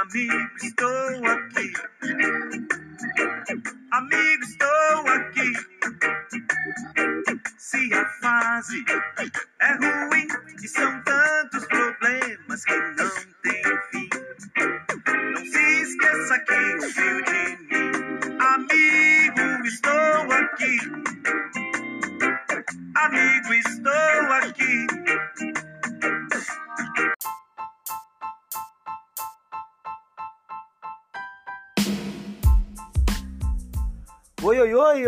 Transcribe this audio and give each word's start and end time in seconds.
Amigo, 0.00 0.32
estou 0.62 1.26
aqui. 1.26 1.72
Amigo, 3.90 4.44
estou 4.44 5.08
aqui. 5.08 5.52
Se 7.56 7.92
a 7.92 8.04
fase 8.20 8.84
é 9.60 9.72
ruim 9.74 10.28
e 10.62 10.68
são 10.68 11.02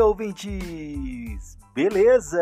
Ouvintes! 0.00 1.58
Beleza? 1.74 2.40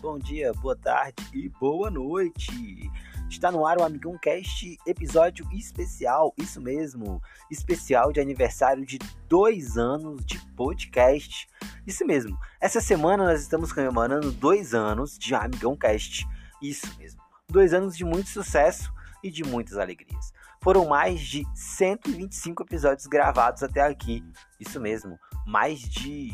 Bom 0.00 0.18
dia, 0.18 0.52
boa 0.54 0.74
tarde 0.74 1.14
e 1.32 1.48
boa 1.48 1.92
noite! 1.92 2.90
Está 3.30 3.52
no 3.52 3.64
ar 3.64 3.78
o 3.78 3.84
Amigão 3.84 4.18
Cast, 4.18 4.76
episódio 4.84 5.46
especial, 5.52 6.34
isso 6.36 6.60
mesmo, 6.60 7.22
especial 7.52 8.12
de 8.12 8.20
aniversário 8.20 8.84
de 8.84 8.98
dois 9.28 9.78
anos 9.78 10.26
de 10.26 10.40
podcast. 10.54 11.48
Isso 11.86 12.04
mesmo, 12.04 12.36
essa 12.60 12.80
semana 12.80 13.24
nós 13.24 13.42
estamos 13.42 13.72
comemorando 13.72 14.32
dois 14.32 14.74
anos 14.74 15.16
de 15.16 15.36
Amigão 15.36 15.76
Cast. 15.76 16.26
Isso 16.60 16.92
mesmo, 16.98 17.22
dois 17.48 17.72
anos 17.72 17.96
de 17.96 18.04
muito 18.04 18.28
sucesso 18.28 18.92
e 19.22 19.30
de 19.30 19.44
muitas 19.44 19.78
alegrias. 19.78 20.32
Foram 20.60 20.86
mais 20.86 21.20
de 21.20 21.46
125 21.54 22.64
episódios 22.64 23.06
gravados 23.06 23.62
até 23.62 23.82
aqui. 23.82 24.24
Isso 24.58 24.80
mesmo, 24.80 25.16
mais 25.46 25.78
de 25.78 26.32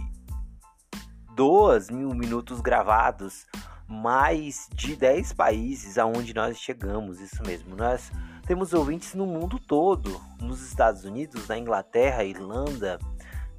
2 1.35 1.91
mil 1.91 2.11
minutos 2.11 2.61
gravados, 2.61 3.47
mais 3.89 4.69
de 4.75 4.97
10 4.97 5.33
países 5.33 5.99
aonde 5.99 6.35
nós 6.35 6.59
chegamos. 6.59 7.21
Isso 7.21 7.43
mesmo, 7.43 7.77
nós 7.77 8.11
temos 8.47 8.73
ouvintes 8.73 9.15
no 9.15 9.27
mundo 9.27 9.59
todo, 9.59 10.21
nos 10.41 10.63
Estados 10.63 11.05
Unidos, 11.05 11.49
na 11.49 11.59
Inglaterra, 11.59 12.25
Irlanda, 12.25 12.99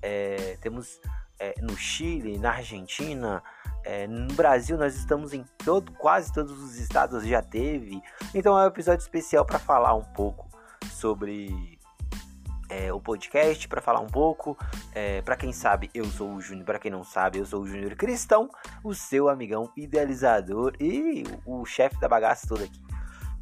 é, 0.01 0.57
temos 0.61 0.99
é, 1.39 1.55
no 1.61 1.75
Chile, 1.75 2.37
na 2.37 2.51
Argentina, 2.51 3.41
é, 3.83 4.07
no 4.07 4.33
Brasil 4.33 4.77
nós 4.77 4.95
estamos 4.95 5.33
em 5.33 5.43
todo, 5.63 5.91
quase 5.93 6.31
todos 6.31 6.61
os 6.61 6.77
estados 6.77 7.25
já 7.25 7.41
teve. 7.41 8.01
Então 8.33 8.57
é 8.57 8.63
um 8.63 8.67
episódio 8.67 9.01
especial 9.01 9.45
para 9.45 9.59
falar 9.59 9.93
um 9.93 10.03
pouco 10.03 10.47
sobre 10.91 11.79
é, 12.73 12.91
o 12.91 12.99
podcast, 12.99 13.67
para 13.67 13.81
falar 13.81 13.99
um 13.99 14.07
pouco. 14.07 14.57
É, 14.93 15.21
para 15.21 15.35
quem 15.35 15.53
sabe, 15.53 15.91
eu 15.93 16.05
sou 16.05 16.33
o 16.33 16.41
Júnior. 16.41 16.65
Para 16.65 16.79
quem 16.79 16.89
não 16.89 17.03
sabe, 17.03 17.37
eu 17.37 17.45
sou 17.45 17.61
o 17.61 17.67
Júnior 17.67 17.95
Cristão, 17.95 18.49
o 18.83 18.95
seu 18.95 19.29
amigão 19.29 19.71
idealizador 19.77 20.73
e 20.79 21.23
o, 21.45 21.61
o 21.61 21.65
chefe 21.65 21.99
da 21.99 22.09
bagaça 22.09 22.47
toda 22.47 22.63
aqui. 22.63 22.81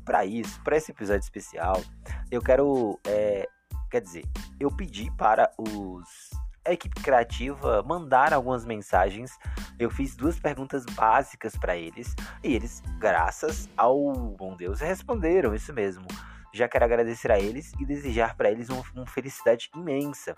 Para 0.04 0.26
isso, 0.26 0.60
para 0.64 0.76
esse 0.76 0.92
episódio 0.92 1.23
especial, 1.23 1.82
eu 2.30 2.42
quero, 2.42 3.00
é, 3.08 3.48
quer 3.90 4.02
dizer, 4.02 4.26
eu 4.60 4.70
pedi 4.70 5.10
para 5.12 5.50
os 5.58 6.30
a 6.64 6.73
equipe 6.73 7.02
criativa 7.02 7.82
mandar 7.84 8.34
algumas 8.34 8.66
mensagens. 8.66 9.32
Eu 9.80 9.90
fiz 9.90 10.16
duas 10.16 10.40
perguntas 10.40 10.86
básicas 10.86 11.56
para 11.56 11.76
eles 11.76 12.14
e 12.44 12.54
eles, 12.54 12.84
graças 13.00 13.68
ao 13.76 14.14
bom 14.38 14.56
Deus, 14.56 14.80
responderam 14.80 15.56
isso 15.56 15.73
mesmo. 15.73 16.06
Já 16.54 16.68
quero 16.68 16.86
agradecer 16.86 17.32
a 17.32 17.40
eles 17.40 17.72
e 17.80 17.86
desejar 17.86 18.36
para 18.36 18.52
eles 18.52 18.70
uma, 18.70 18.84
uma, 18.96 19.08
felicidade 19.08 19.70
imensa. 19.76 20.36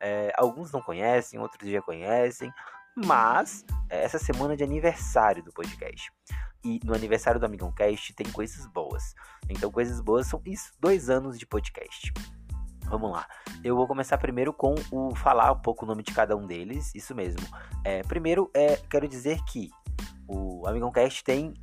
É, 0.00 0.32
alguns 0.36 0.72
não 0.72 0.82
conhecem, 0.82 1.38
outros 1.38 1.70
já 1.70 1.80
conhecem, 1.80 2.52
mas 2.96 3.64
é, 3.88 4.02
essa 4.04 4.18
semana 4.18 4.56
de 4.56 4.64
aniversário 4.64 5.42
do 5.42 5.52
podcast. 5.52 6.12
E 6.64 6.78
no 6.84 6.94
aniversário 6.94 7.40
do 7.40 7.46
Amigão 7.46 7.72
Cast 7.72 8.14
tem 8.14 8.30
coisas 8.30 8.66
boas. 8.66 9.14
Então, 9.48 9.70
coisas 9.70 10.00
boas 10.00 10.26
são 10.26 10.40
isso: 10.46 10.72
dois 10.78 11.10
anos 11.10 11.38
de 11.38 11.46
podcast. 11.46 12.12
Vamos 12.86 13.10
lá. 13.10 13.26
Eu 13.64 13.74
vou 13.74 13.86
começar 13.86 14.18
primeiro 14.18 14.52
com 14.52 14.74
o 14.90 15.14
falar 15.16 15.50
um 15.52 15.60
pouco 15.60 15.84
o 15.84 15.88
nome 15.88 16.02
de 16.02 16.12
cada 16.12 16.36
um 16.36 16.46
deles. 16.46 16.94
Isso 16.94 17.14
mesmo. 17.14 17.40
É, 17.84 18.02
primeiro, 18.02 18.50
é, 18.54 18.76
quero 18.76 19.08
dizer 19.08 19.42
que 19.44 19.70
o 20.28 20.66
Amigão 20.66 20.92
Cast 20.92 21.24
tem, 21.24 21.54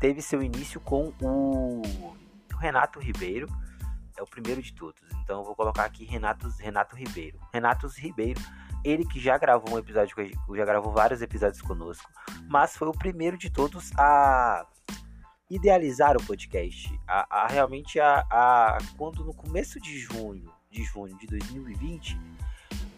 teve 0.00 0.22
seu 0.22 0.42
início 0.42 0.80
com 0.80 1.12
o, 1.20 1.82
o 2.56 2.58
Renato 2.58 2.98
Ribeiro. 2.98 3.46
É 4.16 4.22
o 4.22 4.26
primeiro 4.26 4.62
de 4.62 4.72
todos. 4.72 5.00
Então 5.22 5.40
eu 5.40 5.44
vou 5.44 5.54
colocar 5.54 5.84
aqui 5.84 6.04
Renato, 6.04 6.48
Renato 6.58 6.96
Ribeiro. 6.96 7.38
Renato 7.52 7.86
Ribeiro, 7.86 8.40
ele 8.82 9.04
que 9.04 9.20
já 9.20 9.36
gravou 9.36 9.74
um 9.74 9.78
episódio, 9.78 10.16
já 10.54 10.64
gravou 10.64 10.90
vários 10.92 11.20
episódios 11.20 11.60
conosco, 11.60 12.10
mas 12.48 12.76
foi 12.76 12.88
o 12.88 12.92
primeiro 12.92 13.36
de 13.36 13.50
todos 13.50 13.92
a 13.98 14.66
idealizar 15.50 16.16
o 16.16 16.24
podcast. 16.24 16.98
A, 17.06 17.42
a 17.42 17.46
realmente 17.46 18.00
a, 18.00 18.24
a 18.30 18.78
quando 18.96 19.22
no 19.22 19.34
começo 19.34 19.78
de 19.78 19.98
junho 19.98 20.50
de 20.70 20.82
junho 20.82 21.16
de 21.18 21.26
2020, 21.26 22.18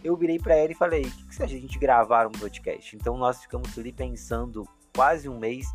eu 0.04 0.16
virei 0.16 0.38
para 0.38 0.54
ela 0.54 0.70
e 0.70 0.76
falei: 0.76 1.02
o 1.02 1.10
que, 1.10 1.26
que 1.26 1.34
se 1.34 1.42
a 1.42 1.46
gente 1.46 1.78
gravar 1.78 2.26
um 2.26 2.32
podcast? 2.32 2.94
Então 2.94 3.16
nós 3.16 3.42
ficamos 3.42 3.76
ali 3.76 3.92
pensando 3.92 4.68
quase 4.94 5.28
um 5.28 5.38
mês 5.38 5.66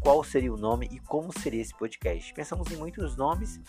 qual 0.00 0.22
seria 0.22 0.52
o 0.52 0.56
nome 0.56 0.88
e 0.90 0.98
como 1.00 1.32
seria 1.38 1.60
esse 1.60 1.76
podcast. 1.76 2.32
Pensamos 2.34 2.70
em 2.70 2.76
muitos 2.76 3.16
nomes 3.16 3.60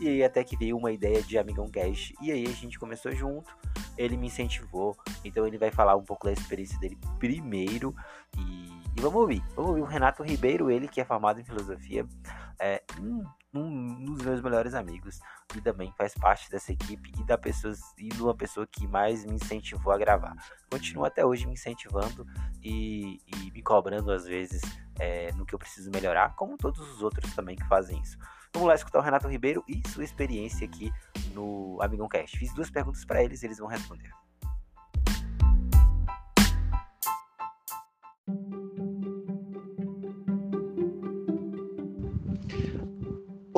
e 0.00 0.22
até 0.22 0.42
que 0.42 0.56
veio 0.56 0.76
uma 0.76 0.92
ideia 0.92 1.22
de 1.22 1.38
Amigão 1.38 1.68
Cast 1.68 2.14
e 2.20 2.30
aí 2.32 2.44
a 2.46 2.50
gente 2.50 2.78
começou 2.78 3.12
junto. 3.12 3.56
Ele 3.96 4.16
me 4.16 4.26
incentivou, 4.26 4.96
então 5.24 5.46
ele 5.46 5.56
vai 5.56 5.70
falar 5.70 5.96
um 5.96 6.02
pouco 6.02 6.26
da 6.26 6.32
experiência 6.32 6.78
dele 6.78 6.98
primeiro 7.18 7.94
e, 8.36 8.68
e 8.96 9.00
vamos 9.00 9.20
ouvir. 9.20 9.42
Vamos 9.54 9.70
ouvir 9.70 9.82
o 9.82 9.86
Renato 9.86 10.22
Ribeiro, 10.22 10.70
ele 10.70 10.88
que 10.88 11.00
é 11.00 11.04
formado 11.04 11.40
em 11.40 11.44
filosofia, 11.44 12.06
é, 12.60 12.82
um 13.00 13.24
um 13.56 14.04
dos 14.04 14.22
meus 14.22 14.40
melhores 14.40 14.74
amigos 14.74 15.20
e 15.54 15.60
também 15.60 15.92
faz 15.96 16.14
parte 16.14 16.50
dessa 16.50 16.72
equipe 16.72 17.12
e 17.18 17.24
da 17.24 17.38
pessoa 17.38 17.74
e 17.98 18.08
de 18.08 18.22
uma 18.22 18.34
pessoa 18.34 18.66
que 18.66 18.86
mais 18.86 19.24
me 19.24 19.34
incentivou 19.34 19.92
a 19.92 19.98
gravar. 19.98 20.34
Continua 20.70 21.08
até 21.08 21.24
hoje 21.24 21.46
me 21.46 21.54
incentivando 21.54 22.26
e, 22.62 23.20
e 23.26 23.50
me 23.50 23.62
cobrando 23.62 24.12
às 24.12 24.24
vezes 24.24 24.62
é, 24.98 25.32
no 25.32 25.44
que 25.44 25.54
eu 25.54 25.58
preciso 25.58 25.90
melhorar, 25.90 26.34
como 26.34 26.56
todos 26.56 26.80
os 26.80 27.02
outros 27.02 27.34
também 27.34 27.56
que 27.56 27.66
fazem 27.66 28.00
isso. 28.00 28.18
Vamos 28.52 28.68
lá 28.68 28.74
escutar 28.74 28.98
o 28.98 29.02
Renato 29.02 29.28
Ribeiro 29.28 29.62
e 29.68 29.86
sua 29.88 30.04
experiência 30.04 30.66
aqui 30.66 30.90
no 31.34 31.78
Amigão 31.82 32.08
Cast. 32.08 32.38
Fiz 32.38 32.54
duas 32.54 32.70
perguntas 32.70 33.04
para 33.04 33.22
eles, 33.22 33.42
eles 33.42 33.58
vão 33.58 33.68
responder. 33.68 34.10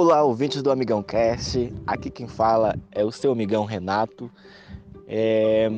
Olá, 0.00 0.22
ouvintes 0.22 0.62
do 0.62 0.70
Amigão 0.70 1.02
Cast. 1.02 1.74
Aqui 1.84 2.08
quem 2.08 2.28
fala 2.28 2.78
é 2.92 3.04
o 3.04 3.10
seu 3.10 3.32
amigão 3.32 3.64
Renato. 3.64 4.30
É... 5.08 5.68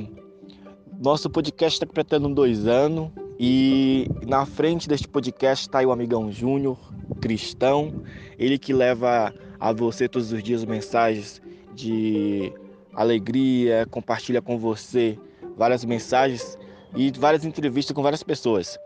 Nosso 1.03 1.31
podcast 1.31 1.77
está 1.77 1.87
completando 1.87 2.29
dois 2.29 2.67
anos 2.67 3.11
e 3.39 4.07
na 4.27 4.45
frente 4.45 4.87
deste 4.87 5.09
podcast 5.09 5.67
está 5.67 5.81
o 5.81 5.91
amigão 5.91 6.31
Júnior, 6.31 6.77
cristão, 7.19 7.95
ele 8.39 8.59
que 8.59 8.75
leva 8.75 9.33
a 9.59 9.73
você 9.73 10.07
todos 10.07 10.31
os 10.33 10.43
dias 10.43 10.67
mensagens 10.67 11.41
de 11.75 12.53
alegria, 12.93 13.87
compartilha 13.91 14.43
com 14.43 14.59
você 14.59 15.19
várias 15.57 15.83
mensagens 15.83 16.59
e 16.95 17.11
várias 17.13 17.47
entrevistas 17.47 17.95
com 17.95 18.03
várias 18.03 18.23
pessoas. 18.23 18.79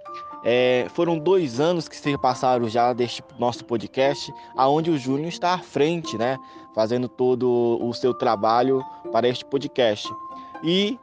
É, 0.45 0.87
foram 0.91 1.19
dois 1.19 1.59
anos 1.59 1.89
que 1.89 1.97
se 1.97 2.19
passaram 2.19 2.69
já 2.69 2.93
deste 2.93 3.25
nosso 3.39 3.65
podcast, 3.65 4.31
aonde 4.55 4.91
o 4.91 4.99
Júnior 4.99 5.29
está 5.29 5.55
à 5.55 5.59
frente, 5.59 6.19
né, 6.19 6.37
fazendo 6.75 7.09
todo 7.09 7.79
o 7.81 7.93
seu 7.95 8.13
trabalho 8.13 8.85
para 9.11 9.27
este 9.27 9.45
podcast. 9.47 10.07
E 10.63 10.99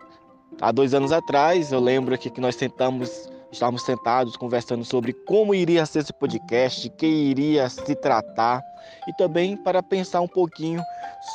há 0.62 0.72
dois 0.72 0.94
anos 0.94 1.12
atrás, 1.12 1.72
eu 1.72 1.80
lembro 1.80 2.14
aqui 2.14 2.30
que 2.30 2.40
nós 2.40 2.56
sentamos, 2.56 3.28
estávamos 3.52 3.82
sentados 3.82 4.38
conversando 4.38 4.86
sobre 4.86 5.12
como 5.12 5.56
iria 5.56 5.88
ser 5.88 6.00
esse 6.00 6.14
podcast, 6.14 6.88
que 6.92 7.08
iria 7.08 7.68
se 7.68 7.96
tratar, 7.96 8.62
e 9.08 9.14
também 9.14 9.58
para 9.58 9.82
pensar 9.82 10.22
um 10.22 10.28
pouquinho 10.28 10.84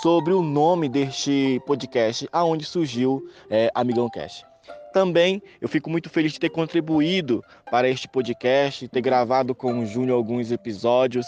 sobre 0.00 0.32
o 0.32 0.43
nome 0.43 0.88
deste 0.88 1.61
podcast, 1.67 2.29
aonde 2.32 2.64
surgiu 2.64 3.20
é, 3.50 3.69
Amigão 3.75 4.09
Cast. 4.09 4.47
Também 4.93 5.43
eu 5.61 5.69
fico 5.69 5.91
muito 5.91 6.09
feliz 6.09 6.33
de 6.33 6.41
ter 6.41 6.50
contribuído 6.50 7.44
para 7.71 7.88
este 7.88 8.09
podcast, 8.09 8.88
ter 8.88 9.00
gravado 9.00 9.55
com 9.55 9.81
o 9.81 9.87
Júnior 9.87 10.17
alguns 10.17 10.50
episódios. 10.50 11.27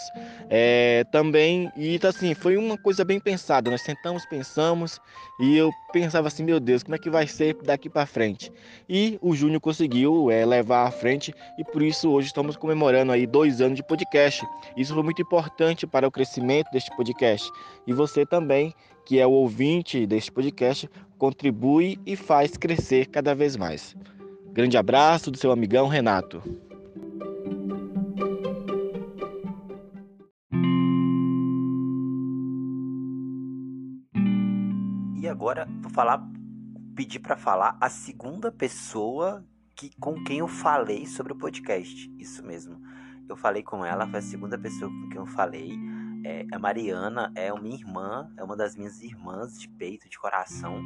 É, 0.49 1.03
também, 1.11 1.71
e 1.75 1.99
assim, 2.07 2.33
foi 2.33 2.57
uma 2.57 2.77
coisa 2.77 3.05
bem 3.05 3.19
pensada. 3.19 3.69
Nós 3.69 3.81
sentamos, 3.81 4.25
pensamos, 4.25 4.99
e 5.39 5.55
eu 5.55 5.71
pensava 5.91 6.27
assim: 6.27 6.43
meu 6.43 6.59
Deus, 6.59 6.83
como 6.83 6.95
é 6.95 6.97
que 6.97 7.09
vai 7.09 7.27
ser 7.27 7.55
daqui 7.63 7.89
para 7.89 8.05
frente? 8.05 8.51
E 8.87 9.19
o 9.21 9.35
Júnior 9.35 9.61
conseguiu 9.61 10.31
é, 10.31 10.45
levar 10.45 10.87
à 10.87 10.91
frente, 10.91 11.33
e 11.57 11.63
por 11.63 11.81
isso 11.81 12.09
hoje 12.09 12.27
estamos 12.27 12.55
comemorando 12.57 13.11
aí 13.11 13.27
dois 13.27 13.61
anos 13.61 13.75
de 13.75 13.83
podcast. 13.83 14.45
Isso 14.75 14.93
foi 14.93 15.03
muito 15.03 15.21
importante 15.21 15.85
para 15.85 16.07
o 16.07 16.11
crescimento 16.11 16.71
deste 16.71 16.95
podcast. 16.95 17.49
E 17.85 17.93
você 17.93 18.25
também 18.25 18.73
que 19.09 19.17
é 19.17 19.25
o 19.25 19.31
ouvinte 19.31 20.05
deste 20.05 20.31
podcast, 20.31 20.87
contribui 21.17 21.99
e 22.05 22.15
faz 22.15 22.55
crescer 22.55 23.07
cada 23.07 23.33
vez 23.33 23.57
mais. 23.57 23.95
Grande 24.53 24.77
abraço 24.77 25.31
do 25.31 25.37
seu 25.39 25.51
amigão 25.51 25.87
Renato. 25.87 26.43
E 35.19 35.27
agora 35.27 35.67
vou 35.81 35.89
falar, 35.89 36.23
pedir 36.95 37.17
para 37.17 37.35
falar 37.35 37.75
a 37.81 37.89
segunda 37.89 38.51
pessoa 38.51 39.43
que 39.75 39.89
com 39.99 40.23
quem 40.23 40.37
eu 40.37 40.47
falei 40.47 41.07
sobre 41.07 41.33
o 41.33 41.35
podcast. 41.35 42.13
Isso 42.19 42.45
mesmo. 42.45 42.79
Eu 43.27 43.35
falei 43.35 43.63
com 43.63 43.83
ela, 43.83 44.07
foi 44.07 44.19
a 44.19 44.21
segunda 44.21 44.55
pessoa 44.55 44.91
com 44.91 45.09
quem 45.09 45.17
eu 45.17 45.25
falei 45.25 45.98
é, 46.25 46.45
a 46.51 46.59
Mariana 46.59 47.31
é 47.35 47.51
uma 47.51 47.67
irmã, 47.67 48.31
é 48.37 48.43
uma 48.43 48.55
das 48.55 48.75
minhas 48.75 49.01
irmãs 49.01 49.59
de 49.59 49.67
peito, 49.69 50.09
de 50.09 50.17
coração. 50.17 50.81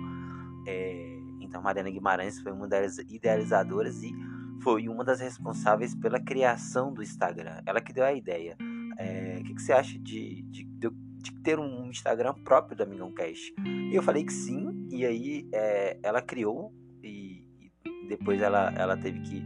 É, 0.68 1.20
então, 1.42 1.62
Mariana 1.62 1.90
Guimarães 1.90 2.40
foi 2.40 2.52
uma 2.52 2.68
das 2.68 2.98
idealizadoras 2.98 4.02
e 4.04 4.14
foi 4.62 4.88
uma 4.88 5.04
das 5.04 5.20
responsáveis 5.20 5.94
pela 5.94 6.20
criação 6.20 6.94
do 6.94 7.04
Instagram. 7.04 7.62
Ela 7.66 7.82
que 7.82 7.94
deu 7.94 8.06
a 8.06 8.14
ideia. 8.14 8.56
É, 8.98 9.38
o 9.40 9.44
que, 9.44 9.56
que, 9.56 9.62
você 9.62 9.74
acha 9.74 10.00
de, 10.00 10.42
de, 10.44 10.64
de, 10.64 10.90
de, 10.90 11.32
ter 11.42 11.60
um 11.60 11.90
Instagram 11.90 12.34
próprio 12.46 12.78
da 12.78 12.84
Amigão 12.84 13.12
Cash? 13.12 13.52
E 13.92 13.94
eu 13.94 14.02
falei 14.02 14.24
que 14.24 14.32
sim, 14.32 14.88
e 14.90 15.06
aí 15.06 15.50
é, 15.52 16.00
ela 16.02 16.22
criou 16.22 16.74
e, 17.02 17.44
e, 17.86 18.08
depois 18.08 18.42
ela, 18.42 18.72
ela 18.76 18.96
teve 18.96 19.20
que 19.22 19.44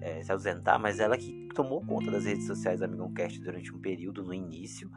é, 0.00 0.22
se 0.22 0.32
ausentar, 0.32 0.78
mas 0.80 1.00
ela 1.00 1.16
que 1.16 1.48
tomou 1.54 1.84
conta 1.84 2.10
das 2.10 2.24
redes 2.24 2.46
sociais 2.46 2.80
da 2.80 2.86
Amigão 2.86 3.12
Cast 3.12 3.40
durante 3.40 3.74
um 3.74 3.80
período 3.80 4.22
no 4.22 4.32
início. 4.32 4.90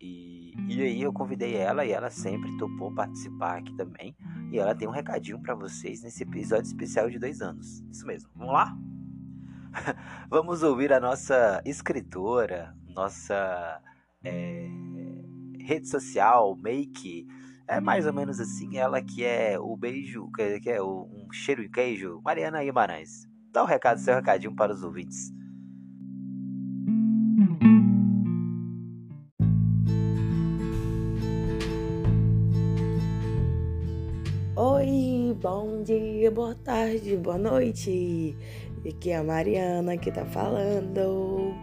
E, 0.00 0.52
e 0.68 0.82
aí 0.82 1.02
eu 1.02 1.12
convidei 1.12 1.56
ela 1.56 1.84
e 1.84 1.90
ela 1.90 2.10
sempre 2.10 2.56
topou 2.56 2.94
participar 2.94 3.58
aqui 3.58 3.74
também. 3.76 4.16
E 4.52 4.58
ela 4.58 4.74
tem 4.74 4.86
um 4.86 4.92
recadinho 4.92 5.40
para 5.40 5.54
vocês 5.54 6.02
nesse 6.02 6.22
episódio 6.22 6.66
especial 6.66 7.10
de 7.10 7.18
dois 7.18 7.40
anos. 7.40 7.80
Isso 7.90 8.06
mesmo. 8.06 8.30
Vamos 8.34 8.52
lá? 8.52 8.76
Vamos 10.30 10.62
ouvir 10.62 10.92
a 10.92 11.00
nossa 11.00 11.60
escritora, 11.64 12.74
nossa 12.94 13.82
é, 14.24 14.68
rede 15.60 15.88
social, 15.88 16.56
make. 16.56 17.26
É 17.66 17.80
mais 17.80 18.06
ou 18.06 18.14
menos 18.14 18.40
assim, 18.40 18.78
ela 18.78 19.02
que 19.02 19.22
é 19.24 19.58
o 19.58 19.76
beijo, 19.76 20.30
que 20.32 20.70
é 20.70 20.80
o, 20.80 21.06
um 21.12 21.30
cheiro 21.32 21.62
de 21.62 21.68
queijo, 21.68 22.20
Mariana 22.24 22.64
Guimarães. 22.64 23.28
Dá 23.52 23.62
o 23.62 23.64
um 23.64 23.68
recado, 23.68 23.98
seu 23.98 24.14
recadinho 24.14 24.54
para 24.54 24.72
os 24.72 24.82
ouvintes. 24.82 25.30
Bom 35.50 35.82
dia, 35.82 36.30
boa 36.30 36.54
tarde, 36.54 37.16
boa 37.16 37.38
noite. 37.38 38.36
Aqui 38.86 39.08
é 39.08 39.16
a 39.16 39.24
Mariana 39.24 39.96
que 39.96 40.12
tá 40.12 40.22
falando. 40.26 41.54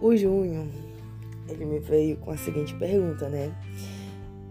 O 0.00 0.16
Junho, 0.16 0.70
ele 1.48 1.64
me 1.64 1.80
veio 1.80 2.16
com 2.18 2.30
a 2.30 2.36
seguinte 2.36 2.72
pergunta, 2.76 3.28
né? 3.28 3.52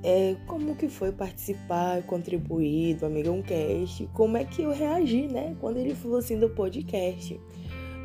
É, 0.04 0.36
como 0.46 0.76
que 0.76 0.90
foi 0.90 1.10
participar, 1.14 2.04
contribuir 2.04 2.98
do 2.98 3.06
Amigão 3.06 3.42
Cast? 3.42 4.06
Como 4.14 4.36
é 4.36 4.44
que 4.44 4.64
eu 4.64 4.74
reagi, 4.74 5.30
né? 5.30 5.56
Quando 5.62 5.78
ele 5.78 5.96
falou 5.96 6.18
assim 6.18 6.38
do 6.38 6.50
podcast. 6.50 7.40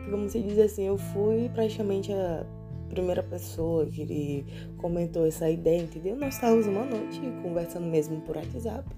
Como 0.08 0.30
se 0.30 0.40
diz 0.40 0.60
assim, 0.60 0.84
eu 0.84 0.96
fui 0.96 1.50
praticamente 1.52 2.12
a 2.12 2.46
primeira 2.90 3.24
pessoa 3.24 3.86
que 3.86 4.02
ele 4.02 4.46
comentou 4.76 5.26
essa 5.26 5.50
ideia, 5.50 5.82
entendeu? 5.82 6.14
Nós 6.14 6.34
estávamos 6.34 6.68
uma 6.68 6.84
noite 6.84 7.20
conversando 7.42 7.88
mesmo 7.88 8.20
por 8.20 8.36
WhatsApp. 8.36 8.88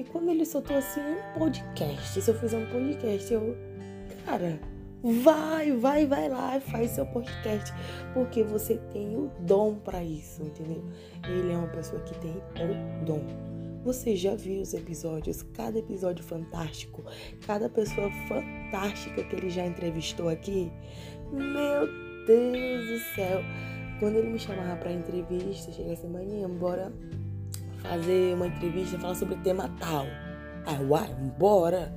E 0.00 0.04
quando 0.04 0.30
ele 0.30 0.46
soltou 0.46 0.78
assim 0.78 0.98
um 0.98 1.38
podcast, 1.38 2.22
se 2.22 2.30
eu 2.30 2.34
fizer 2.34 2.56
um 2.56 2.64
podcast, 2.70 3.34
eu, 3.34 3.54
cara, 4.24 4.58
vai, 5.02 5.72
vai, 5.72 6.06
vai 6.06 6.26
lá 6.26 6.56
e 6.56 6.60
faz 6.60 6.92
seu 6.92 7.04
podcast, 7.04 7.70
porque 8.14 8.42
você 8.42 8.78
tem 8.94 9.14
o 9.14 9.30
dom 9.40 9.74
para 9.74 10.02
isso, 10.02 10.42
entendeu? 10.42 10.82
Ele 11.28 11.52
é 11.52 11.54
uma 11.54 11.68
pessoa 11.68 12.00
que 12.00 12.18
tem 12.18 12.30
o 12.32 13.04
dom. 13.04 13.20
Você 13.84 14.16
já 14.16 14.34
viu 14.34 14.62
os 14.62 14.72
episódios, 14.72 15.42
cada 15.42 15.78
episódio 15.78 16.24
fantástico, 16.24 17.04
cada 17.46 17.68
pessoa 17.68 18.10
fantástica 18.26 19.22
que 19.22 19.36
ele 19.36 19.50
já 19.50 19.66
entrevistou 19.66 20.30
aqui? 20.30 20.72
Meu 21.30 21.86
Deus 22.26 22.88
do 22.88 23.14
céu! 23.14 23.42
Quando 23.98 24.16
ele 24.16 24.30
me 24.30 24.38
chamava 24.38 24.76
para 24.76 24.92
entrevista, 24.92 25.70
chega 25.70 25.92
assim, 25.92 26.08
manhã, 26.08 26.48
bora 26.48 26.90
fazer 27.82 28.34
uma 28.34 28.46
entrevista, 28.46 28.98
falar 28.98 29.14
sobre 29.14 29.34
o 29.34 29.38
tema 29.42 29.68
tal. 29.78 30.06
Aí, 30.66 30.84
uai, 30.84 31.14
bora! 31.38 31.92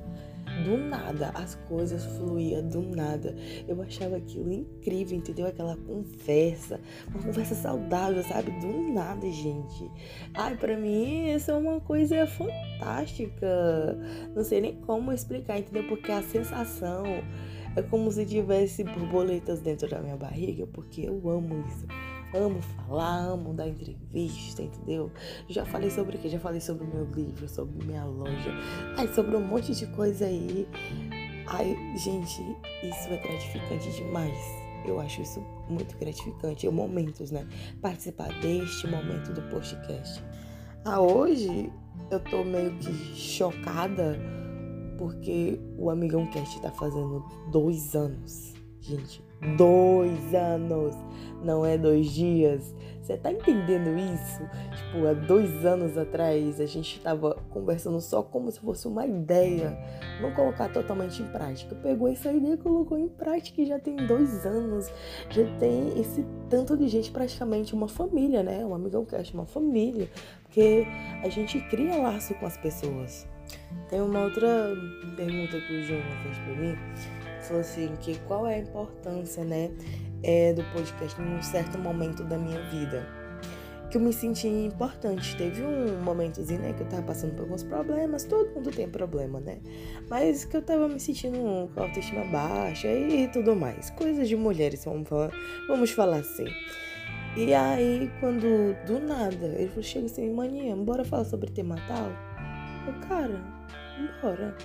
Do 0.62 0.76
nada, 0.76 1.30
as 1.34 1.56
coisas 1.68 2.04
fluíam 2.04 2.62
do 2.68 2.80
nada. 2.80 3.34
Eu 3.66 3.82
achava 3.82 4.16
aquilo 4.16 4.52
incrível, 4.52 5.18
entendeu? 5.18 5.46
Aquela 5.46 5.76
conversa, 5.76 6.80
uma 7.08 7.22
conversa 7.22 7.54
saudável, 7.56 8.22
sabe? 8.22 8.52
Do 8.60 8.92
nada, 8.92 9.28
gente. 9.30 9.90
Ai, 10.32 10.56
para 10.56 10.76
mim, 10.76 11.30
isso 11.30 11.50
é 11.50 11.54
uma 11.54 11.80
coisa 11.80 12.24
fantástica. 12.26 13.98
Não 14.34 14.44
sei 14.44 14.60
nem 14.60 14.76
como 14.76 15.12
explicar, 15.12 15.58
entendeu? 15.58 15.88
Porque 15.88 16.12
a 16.12 16.22
sensação 16.22 17.04
é 17.74 17.82
como 17.82 18.12
se 18.12 18.24
tivesse 18.24 18.84
borboletas 18.84 19.60
dentro 19.60 19.88
da 19.88 20.00
minha 20.00 20.16
barriga, 20.16 20.66
porque 20.68 21.02
eu 21.02 21.28
amo 21.28 21.64
isso 21.66 21.86
amo 22.34 22.60
falar, 22.60 23.26
amo 23.28 23.54
dar 23.54 23.68
entrevista, 23.68 24.62
entendeu? 24.62 25.10
Já 25.48 25.64
falei 25.64 25.90
sobre 25.90 26.16
o 26.16 26.18
quê? 26.18 26.28
Já 26.28 26.38
falei 26.38 26.60
sobre 26.60 26.84
o 26.84 26.88
meu 26.88 27.04
livro, 27.04 27.48
sobre 27.48 27.84
minha 27.84 28.04
loja, 28.04 28.50
ai, 28.96 29.08
sobre 29.08 29.36
um 29.36 29.46
monte 29.46 29.74
de 29.74 29.86
coisa 29.88 30.26
aí. 30.26 30.68
Ai, 31.46 31.76
gente, 31.96 32.42
isso 32.82 33.08
é 33.08 33.16
gratificante 33.18 33.90
demais. 33.92 34.36
Eu 34.86 35.00
acho 35.00 35.22
isso 35.22 35.40
muito 35.68 35.96
gratificante. 35.98 36.66
É 36.66 36.70
momentos, 36.70 37.30
né? 37.30 37.46
Participar 37.80 38.28
deste 38.40 38.86
momento 38.86 39.32
do 39.32 39.42
podcast. 39.50 40.22
Ah, 40.84 41.00
hoje 41.00 41.72
eu 42.10 42.20
tô 42.20 42.44
meio 42.44 42.76
que 42.78 42.92
chocada 43.14 44.18
porque 44.98 45.58
o 45.78 45.90
Amigão 45.90 46.26
Cast 46.26 46.60
tá 46.60 46.70
fazendo 46.70 47.24
dois 47.50 47.94
anos. 47.94 48.54
Gente, 48.80 49.22
dois 49.56 50.34
anos 50.34 50.94
não 51.44 51.64
é 51.64 51.76
dois 51.76 52.06
dias. 52.06 52.74
Você 53.02 53.18
tá 53.18 53.30
entendendo 53.30 53.90
isso? 53.98 54.42
Tipo, 54.76 55.06
há 55.06 55.12
dois 55.12 55.64
anos 55.66 55.98
atrás 55.98 56.58
a 56.58 56.64
gente 56.64 56.98
tava 57.00 57.36
conversando 57.50 58.00
só 58.00 58.22
como 58.22 58.50
se 58.50 58.58
fosse 58.58 58.88
uma 58.88 59.06
ideia, 59.06 59.78
não 60.22 60.32
colocar 60.32 60.70
totalmente 60.70 61.20
em 61.20 61.26
prática. 61.26 61.74
Pegou 61.74 62.08
essa 62.08 62.32
ideia 62.32 62.56
colocou 62.56 62.96
em 62.96 63.08
prática 63.08 63.60
e 63.60 63.66
já 63.66 63.78
tem 63.78 63.94
dois 63.94 64.46
anos, 64.46 64.90
já 65.28 65.44
tem 65.58 66.00
esse 66.00 66.24
tanto 66.48 66.78
de 66.78 66.88
gente, 66.88 67.10
praticamente 67.10 67.74
uma 67.74 67.88
família, 67.88 68.42
né? 68.42 68.64
Um 68.64 68.74
amigão 68.74 69.04
cast, 69.04 69.34
uma 69.34 69.44
família, 69.44 70.08
porque 70.44 70.86
a 71.22 71.28
gente 71.28 71.60
cria 71.68 71.98
laço 71.98 72.34
com 72.36 72.46
as 72.46 72.56
pessoas. 72.56 73.28
Tem 73.90 74.00
uma 74.00 74.24
outra 74.24 74.72
pergunta 75.14 75.60
que 75.60 75.74
o 75.74 75.82
João 75.82 76.00
fez 76.22 76.38
pra 76.38 76.54
mim, 76.54 76.74
falou 77.44 77.60
assim, 77.60 77.94
que 78.00 78.18
qual 78.20 78.46
é 78.46 78.56
a 78.56 78.58
importância, 78.58 79.44
né, 79.44 79.70
é, 80.22 80.52
do 80.52 80.64
podcast 80.72 81.20
em 81.20 81.36
um 81.36 81.42
certo 81.42 81.78
momento 81.78 82.24
da 82.24 82.38
minha 82.38 82.60
vida. 82.70 83.06
Que 83.90 83.98
eu 83.98 84.00
me 84.00 84.12
senti 84.12 84.48
importante. 84.48 85.36
Teve 85.36 85.62
um 85.62 86.02
momentozinho, 86.02 86.60
né, 86.60 86.72
que 86.72 86.82
eu 86.82 86.88
tava 86.88 87.02
passando 87.02 87.34
por 87.34 87.42
alguns 87.42 87.62
problemas, 87.62 88.24
todo 88.24 88.52
mundo 88.54 88.70
tem 88.70 88.88
problema, 88.88 89.38
né? 89.38 89.58
Mas 90.08 90.44
que 90.44 90.56
eu 90.56 90.62
tava 90.62 90.88
me 90.88 90.98
sentindo 90.98 91.70
com 91.72 91.80
autoestima 91.80 92.24
baixa 92.24 92.88
e 92.88 93.28
tudo 93.28 93.54
mais. 93.54 93.90
Coisas 93.90 94.28
de 94.28 94.34
mulheres, 94.34 94.84
vamos 94.84 95.08
falar, 95.08 95.30
vamos 95.68 95.90
falar 95.90 96.16
assim. 96.16 96.46
E 97.36 97.52
aí, 97.52 98.10
quando 98.20 98.76
do 98.86 99.00
nada, 99.00 99.46
ele 99.46 99.68
falou: 99.68 99.82
chega 99.82 100.06
assim, 100.06 100.32
manhã, 100.32 100.76
bora 100.76 101.04
falar 101.04 101.24
sobre 101.24 101.50
tema 101.50 101.76
tal? 101.88 102.10
Eu, 102.86 103.08
cara, 103.08 103.40
bora. 104.22 104.56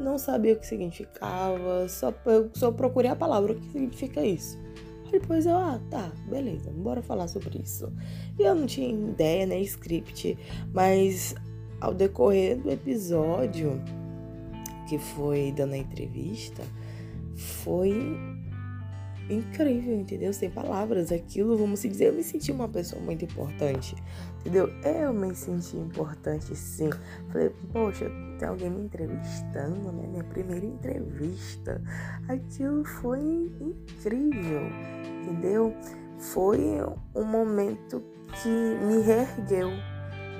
Não 0.00 0.18
sabia 0.18 0.54
o 0.54 0.56
que 0.56 0.66
significava, 0.66 1.88
só, 1.88 2.12
eu 2.26 2.50
só 2.54 2.72
procurei 2.72 3.10
a 3.10 3.16
palavra, 3.16 3.52
o 3.52 3.56
que 3.56 3.72
significa 3.72 4.24
isso. 4.24 4.58
Depois 5.10 5.44
eu, 5.44 5.56
ah, 5.56 5.78
tá, 5.90 6.10
beleza, 6.28 6.70
bora 6.70 7.02
falar 7.02 7.28
sobre 7.28 7.60
isso. 7.62 7.92
E 8.38 8.42
eu 8.42 8.54
não 8.54 8.66
tinha 8.66 8.88
ideia, 8.88 9.44
né, 9.44 9.60
script, 9.60 10.38
mas 10.72 11.34
ao 11.80 11.92
decorrer 11.92 12.58
do 12.58 12.70
episódio, 12.70 13.80
que 14.88 14.98
foi 14.98 15.52
dando 15.52 15.74
a 15.74 15.78
entrevista 15.78 16.62
foi 17.34 17.92
incrível, 19.28 19.94
entendeu? 19.94 20.32
Sem 20.32 20.50
palavras. 20.50 21.12
Aquilo, 21.12 21.56
vamos 21.56 21.82
dizer, 21.82 22.06
eu 22.06 22.12
me 22.12 22.22
senti 22.22 22.50
uma 22.52 22.68
pessoa 22.68 23.00
muito 23.00 23.24
importante, 23.24 23.96
entendeu? 24.40 24.68
Eu 24.84 25.12
me 25.12 25.34
senti 25.34 25.76
importante, 25.76 26.54
sim. 26.56 26.90
Falei, 27.28 27.50
poxa, 27.72 28.10
tem 28.38 28.48
alguém 28.48 28.70
me 28.70 28.82
entrevistando, 28.82 29.92
né? 29.92 30.06
Minha 30.06 30.24
primeira 30.24 30.66
entrevista. 30.66 31.82
Aquilo 32.28 32.84
foi 32.84 33.20
incrível, 33.60 34.62
entendeu? 35.22 35.74
Foi 36.18 36.60
um 37.14 37.24
momento 37.24 38.02
que 38.42 38.48
me 38.48 39.02
reergueu 39.02 39.70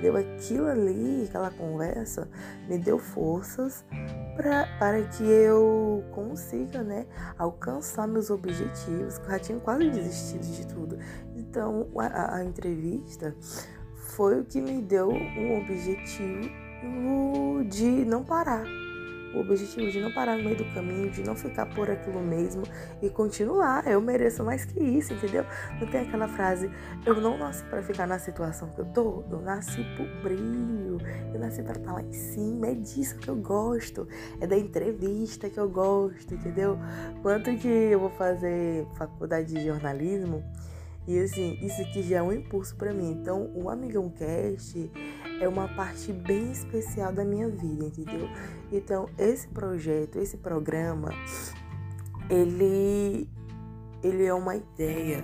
deu 0.03 0.17
aquilo 0.17 0.67
ali, 0.67 1.25
aquela 1.29 1.49
conversa, 1.49 2.29
me 2.67 2.77
deu 2.77 2.99
forças 2.99 3.85
pra, 4.35 4.67
para 4.77 5.01
que 5.03 5.23
eu 5.23 6.03
consiga, 6.11 6.83
né, 6.83 7.05
alcançar 7.37 8.05
meus 8.05 8.29
objetivos, 8.29 9.17
eu 9.19 9.29
já 9.29 9.39
tinha 9.39 9.59
quase 9.59 9.89
desistido 9.89 10.45
de 10.45 10.67
tudo. 10.67 10.99
Então, 11.37 11.87
a, 11.97 12.35
a 12.35 12.43
entrevista 12.43 13.33
foi 13.95 14.41
o 14.41 14.43
que 14.43 14.59
me 14.59 14.81
deu 14.81 15.09
um 15.09 15.61
objetivo 15.61 16.49
de 17.69 18.03
não 18.03 18.25
parar 18.25 18.82
o 19.33 19.39
objetivo 19.39 19.89
de 19.89 19.99
não 19.99 20.11
parar 20.11 20.37
no 20.37 20.43
meio 20.43 20.57
do 20.57 20.65
caminho, 20.73 21.09
de 21.09 21.23
não 21.23 21.35
ficar 21.35 21.65
por 21.67 21.89
aquilo 21.89 22.21
mesmo 22.21 22.63
e 23.01 23.09
continuar. 23.09 23.87
Eu 23.87 24.01
mereço 24.01 24.43
mais 24.43 24.65
que 24.65 24.79
isso, 24.79 25.13
entendeu? 25.13 25.45
Não 25.79 25.87
tem 25.87 26.01
aquela 26.01 26.27
frase, 26.27 26.69
eu 27.05 27.19
não 27.19 27.37
nasci 27.37 27.63
para 27.65 27.81
ficar 27.81 28.07
na 28.07 28.19
situação 28.19 28.69
que 28.69 28.79
eu 28.79 28.85
tô, 28.85 29.23
eu 29.29 29.41
nasci 29.41 29.83
pro 29.95 30.05
brilho, 30.21 30.97
eu 31.33 31.39
nasci 31.39 31.63
para 31.63 31.77
estar 31.77 31.93
lá 31.93 32.01
em 32.01 32.13
cima, 32.13 32.67
é 32.67 32.75
disso 32.75 33.17
que 33.17 33.27
eu 33.27 33.35
gosto, 33.35 34.07
é 34.39 34.47
da 34.47 34.57
entrevista 34.57 35.49
que 35.49 35.59
eu 35.59 35.69
gosto, 35.69 36.33
entendeu? 36.33 36.77
Quanto 37.21 37.55
que 37.57 37.67
eu 37.67 37.99
vou 37.99 38.11
fazer 38.11 38.85
faculdade 38.97 39.53
de 39.53 39.65
jornalismo, 39.65 40.43
e 41.05 41.19
assim, 41.19 41.57
isso 41.61 41.81
aqui 41.81 42.01
já 42.01 42.19
é 42.19 42.21
um 42.21 42.31
impulso 42.31 42.75
para 42.77 42.93
mim. 42.93 43.11
Então, 43.11 43.51
o 43.53 43.69
Amigão 43.69 44.09
Cast 44.09 44.89
é 45.43 45.47
uma 45.47 45.67
parte 45.67 46.11
bem 46.11 46.51
especial 46.51 47.11
da 47.11 47.25
minha 47.25 47.49
vida, 47.49 47.85
entendeu? 47.85 48.29
Então, 48.71 49.09
esse 49.17 49.47
projeto, 49.49 50.17
esse 50.17 50.37
programa, 50.37 51.09
ele 52.29 53.27
ele 54.01 54.25
é 54.25 54.33
uma 54.33 54.55
ideia 54.55 55.23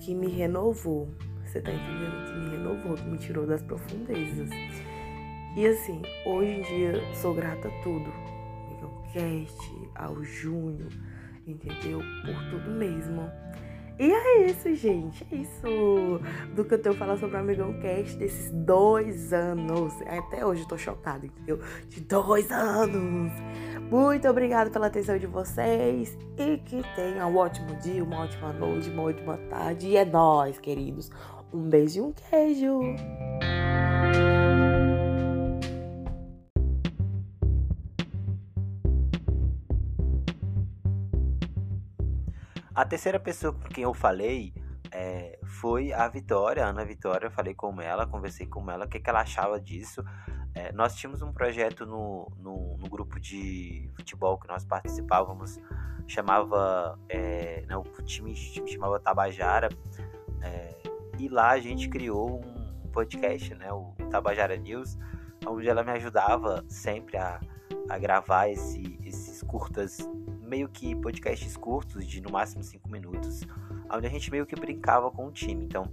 que 0.00 0.14
me 0.14 0.28
renovou. 0.28 1.08
Você 1.44 1.60
tá 1.60 1.72
entendendo? 1.72 2.26
Que 2.26 2.38
me 2.38 2.56
renovou, 2.56 2.96
que 2.96 3.04
me 3.04 3.18
tirou 3.18 3.46
das 3.46 3.62
profundezas. 3.62 4.50
E 5.56 5.66
assim, 5.66 6.00
hoje 6.24 6.50
em 6.50 6.62
dia 6.62 7.14
sou 7.14 7.34
grata 7.34 7.68
a 7.68 7.82
tudo. 7.82 8.10
Amigão 8.66 9.02
Cast, 9.12 9.90
ao 9.94 10.22
Júnior, 10.22 10.90
entendeu? 11.46 12.00
Por 12.24 12.50
tudo 12.50 12.70
mesmo. 12.70 13.30
E 13.98 14.10
é 14.10 14.46
isso, 14.46 14.74
gente. 14.74 15.26
É 15.30 15.36
isso 15.36 16.20
do 16.54 16.64
que 16.64 16.74
eu 16.74 16.78
tenho 16.82 16.94
falar 16.94 17.16
sobre 17.16 17.36
o 17.36 17.40
Amigão 17.40 17.72
Cast 17.80 18.16
desses 18.16 18.50
dois 18.50 19.32
anos. 19.32 19.92
Até 20.06 20.44
hoje 20.44 20.62
eu 20.62 20.68
tô 20.68 20.76
chocada, 20.78 21.26
entendeu? 21.26 21.60
De 21.88 22.00
dois 22.00 22.50
anos. 22.50 23.32
Muito 23.90 24.28
obrigada 24.28 24.70
pela 24.70 24.86
atenção 24.86 25.18
de 25.18 25.26
vocês. 25.26 26.16
E 26.38 26.58
que 26.58 26.82
tenham 26.94 27.30
um 27.30 27.36
ótimo 27.36 27.76
dia, 27.76 28.02
uma 28.02 28.22
ótima 28.22 28.52
noite, 28.52 28.90
uma 28.90 29.02
ótima 29.04 29.36
tarde. 29.50 29.88
E 29.88 29.96
é 29.96 30.04
nóis, 30.04 30.58
queridos. 30.58 31.10
Um 31.52 31.68
beijo 31.68 31.98
e 31.98 32.02
um 32.02 32.12
queijo. 32.12 32.80
A 42.74 42.86
terceira 42.86 43.20
pessoa 43.20 43.52
com 43.52 43.68
quem 43.68 43.84
eu 43.84 43.92
falei 43.92 44.54
é, 44.90 45.38
foi 45.44 45.92
a 45.92 46.08
Vitória, 46.08 46.64
a 46.64 46.68
Ana 46.68 46.84
Vitória. 46.84 47.26
Eu 47.26 47.30
falei 47.30 47.54
com 47.54 47.80
ela, 47.80 48.06
conversei 48.06 48.46
com 48.46 48.70
ela, 48.70 48.86
o 48.86 48.88
que, 48.88 48.98
que 48.98 49.10
ela 49.10 49.20
achava 49.20 49.60
disso. 49.60 50.02
É, 50.54 50.72
nós 50.72 50.94
tínhamos 50.94 51.20
um 51.22 51.32
projeto 51.32 51.84
no, 51.84 52.30
no, 52.38 52.76
no, 52.78 52.88
grupo 52.88 53.20
de 53.20 53.90
futebol 53.94 54.38
que 54.38 54.48
nós 54.48 54.64
participávamos, 54.64 55.58
chamava. 56.06 56.98
É, 57.08 57.64
né, 57.66 57.76
o 57.76 57.82
time, 58.04 58.34
time, 58.34 58.70
chamava 58.70 59.00
Tabajara, 59.00 59.68
é, 60.42 60.82
e 61.18 61.28
lá 61.28 61.50
a 61.50 61.60
gente 61.60 61.88
criou 61.88 62.40
um 62.40 62.88
podcast, 62.90 63.54
né, 63.54 63.72
o 63.72 63.94
Tabajara 64.10 64.56
News, 64.56 64.98
onde 65.46 65.68
ela 65.68 65.82
me 65.82 65.92
ajudava 65.92 66.64
sempre 66.68 67.16
a, 67.16 67.40
a 67.88 67.98
gravar 67.98 68.48
esse, 68.48 68.98
esses 69.02 69.42
curtas 69.42 69.98
meio 70.52 70.68
que 70.68 70.94
podcasts 70.94 71.56
curtos, 71.56 72.06
de 72.06 72.20
no 72.20 72.30
máximo 72.30 72.62
5 72.62 72.86
minutos, 72.86 73.40
onde 73.90 74.06
a 74.06 74.10
gente 74.10 74.30
meio 74.30 74.44
que 74.44 74.54
brincava 74.54 75.10
com 75.10 75.28
o 75.28 75.32
time. 75.32 75.64
Então, 75.64 75.90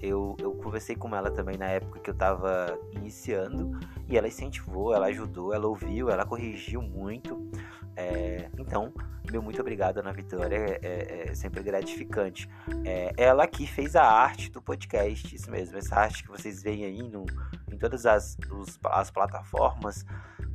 eu, 0.00 0.36
eu 0.38 0.52
conversei 0.52 0.94
com 0.94 1.12
ela 1.16 1.28
também 1.28 1.56
na 1.56 1.66
época 1.66 1.98
que 1.98 2.08
eu 2.08 2.14
tava 2.14 2.78
iniciando, 2.92 3.76
e 4.08 4.16
ela 4.16 4.28
incentivou, 4.28 4.94
ela 4.94 5.06
ajudou, 5.06 5.52
ela 5.52 5.66
ouviu, 5.66 6.08
ela 6.08 6.24
corrigiu 6.24 6.80
muito. 6.80 7.50
É, 7.96 8.48
então, 8.56 8.92
meu 9.28 9.42
muito 9.42 9.60
obrigado, 9.60 9.98
Ana 9.98 10.12
Vitória, 10.12 10.54
é, 10.54 10.78
é, 10.80 11.28
é 11.30 11.34
sempre 11.34 11.60
gratificante. 11.64 12.48
É, 12.84 13.12
ela 13.16 13.44
que 13.48 13.66
fez 13.66 13.96
a 13.96 14.04
arte 14.04 14.52
do 14.52 14.62
podcast, 14.62 15.34
isso 15.34 15.50
mesmo, 15.50 15.76
essa 15.76 15.96
arte 15.96 16.22
que 16.22 16.28
vocês 16.28 16.62
veem 16.62 16.84
aí 16.84 17.02
no, 17.02 17.26
em 17.72 17.76
todas 17.76 18.06
as, 18.06 18.36
os, 18.52 18.78
as 18.84 19.10
plataformas. 19.10 20.06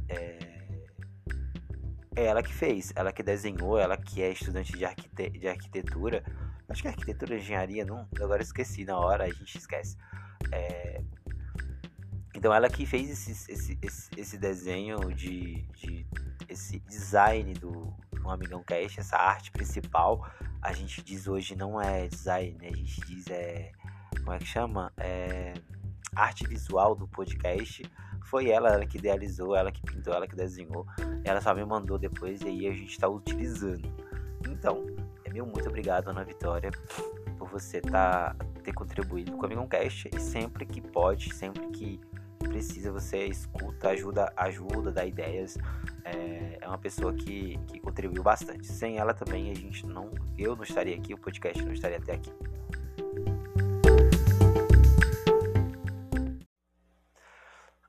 É, 0.08 0.61
é 2.15 2.25
ela 2.25 2.44
que 2.44 2.53
fez, 2.53 2.91
ela 2.96 3.12
que 3.12 3.24
desenhou, 3.24 3.77
ela 3.77 3.98
que 3.98 4.22
é 4.22 4.32
estudante 4.32 4.74
de, 4.74 4.86
arquite 4.86 5.30
de 5.30 5.48
arquitetura. 5.48 6.24
Acho 6.68 6.82
que 6.82 6.88
é 6.88 6.91
arquitetura 6.91 7.36
engenharia, 7.36 7.86
não, 7.86 8.08
agora 8.22 8.41
esqueci 8.41 8.86
na 8.86 8.98
hora, 8.98 9.25
a 9.25 9.30
gente 9.30 9.58
esquece. 9.58 9.98
É... 10.51 11.01
Então 12.34 12.53
ela 12.53 12.70
que 12.70 12.86
fez 12.86 13.10
esse, 13.10 13.32
esse, 13.51 13.77
esse, 13.82 14.10
esse 14.18 14.38
desenho 14.38 15.13
de, 15.13 15.62
de, 15.74 16.06
esse 16.50 16.80
design 16.80 17.53
do, 17.53 17.94
do 18.12 18.30
Amigão 18.30 18.63
Cast, 18.63 19.00
essa 19.00 19.18
arte 19.18 19.51
principal, 19.51 20.25
a 20.62 20.74
gente 20.74 21.01
diz 21.03 21.27
hoje 21.27 21.56
não 21.56 21.80
é 21.80 22.08
design, 22.08 22.58
né? 22.60 22.70
a 22.70 22.75
gente 22.75 23.01
diz 23.01 23.27
é 23.27 23.72
como 24.20 24.34
é 24.34 24.39
que 24.39 24.46
chama? 24.46 24.91
É 24.98 25.53
arte 26.15 26.46
visual 26.46 26.96
do 26.96 27.08
podcast 27.08 27.84
foi 28.31 28.50
ela, 28.50 28.69
ela 28.69 28.85
que 28.85 28.97
idealizou, 28.97 29.53
ela 29.55 29.71
que 29.71 29.81
pintou, 29.81 30.13
ela 30.13 30.25
que 30.25 30.35
desenhou. 30.35 30.88
Ela 31.25 31.41
só 31.41 31.53
me 31.53 31.65
mandou 31.65 32.00
depois 32.00 32.41
e 32.41 32.47
aí 32.47 32.67
a 32.67 32.71
gente 32.71 32.91
está 32.91 33.07
utilizando. 33.09 33.93
Então, 34.50 34.88
é 35.25 35.29
meu 35.29 35.45
muito 35.45 35.67
obrigado, 35.67 36.07
Ana 36.07 36.23
Vitória, 36.23 36.71
por 37.38 37.50
você 37.50 37.81
tá, 37.81 38.33
ter 38.63 38.71
contribuído 38.71 39.33
com 39.33 39.45
o 39.45 39.67
Cast 39.67 40.09
e 40.15 40.19
sempre 40.19 40.65
que 40.65 40.79
pode, 40.79 41.35
sempre 41.35 41.67
que 41.67 42.00
precisa, 42.39 42.91
você 42.91 43.25
escuta, 43.25 43.89
ajuda, 43.89 44.31
ajuda, 44.38 44.91
dá 44.91 45.05
ideias. 45.05 45.57
É, 46.05 46.57
é 46.61 46.67
uma 46.67 46.77
pessoa 46.77 47.13
que, 47.13 47.59
que 47.67 47.79
contribuiu 47.81 48.23
bastante. 48.23 48.65
Sem 48.65 48.97
ela 48.97 49.13
também 49.13 49.51
a 49.51 49.53
gente 49.53 49.85
não, 49.85 50.09
eu 50.38 50.55
não 50.55 50.63
estaria 50.63 50.95
aqui, 50.95 51.13
o 51.13 51.17
podcast 51.17 51.61
não 51.63 51.73
estaria 51.73 51.97
até 51.97 52.13
aqui. 52.13 52.31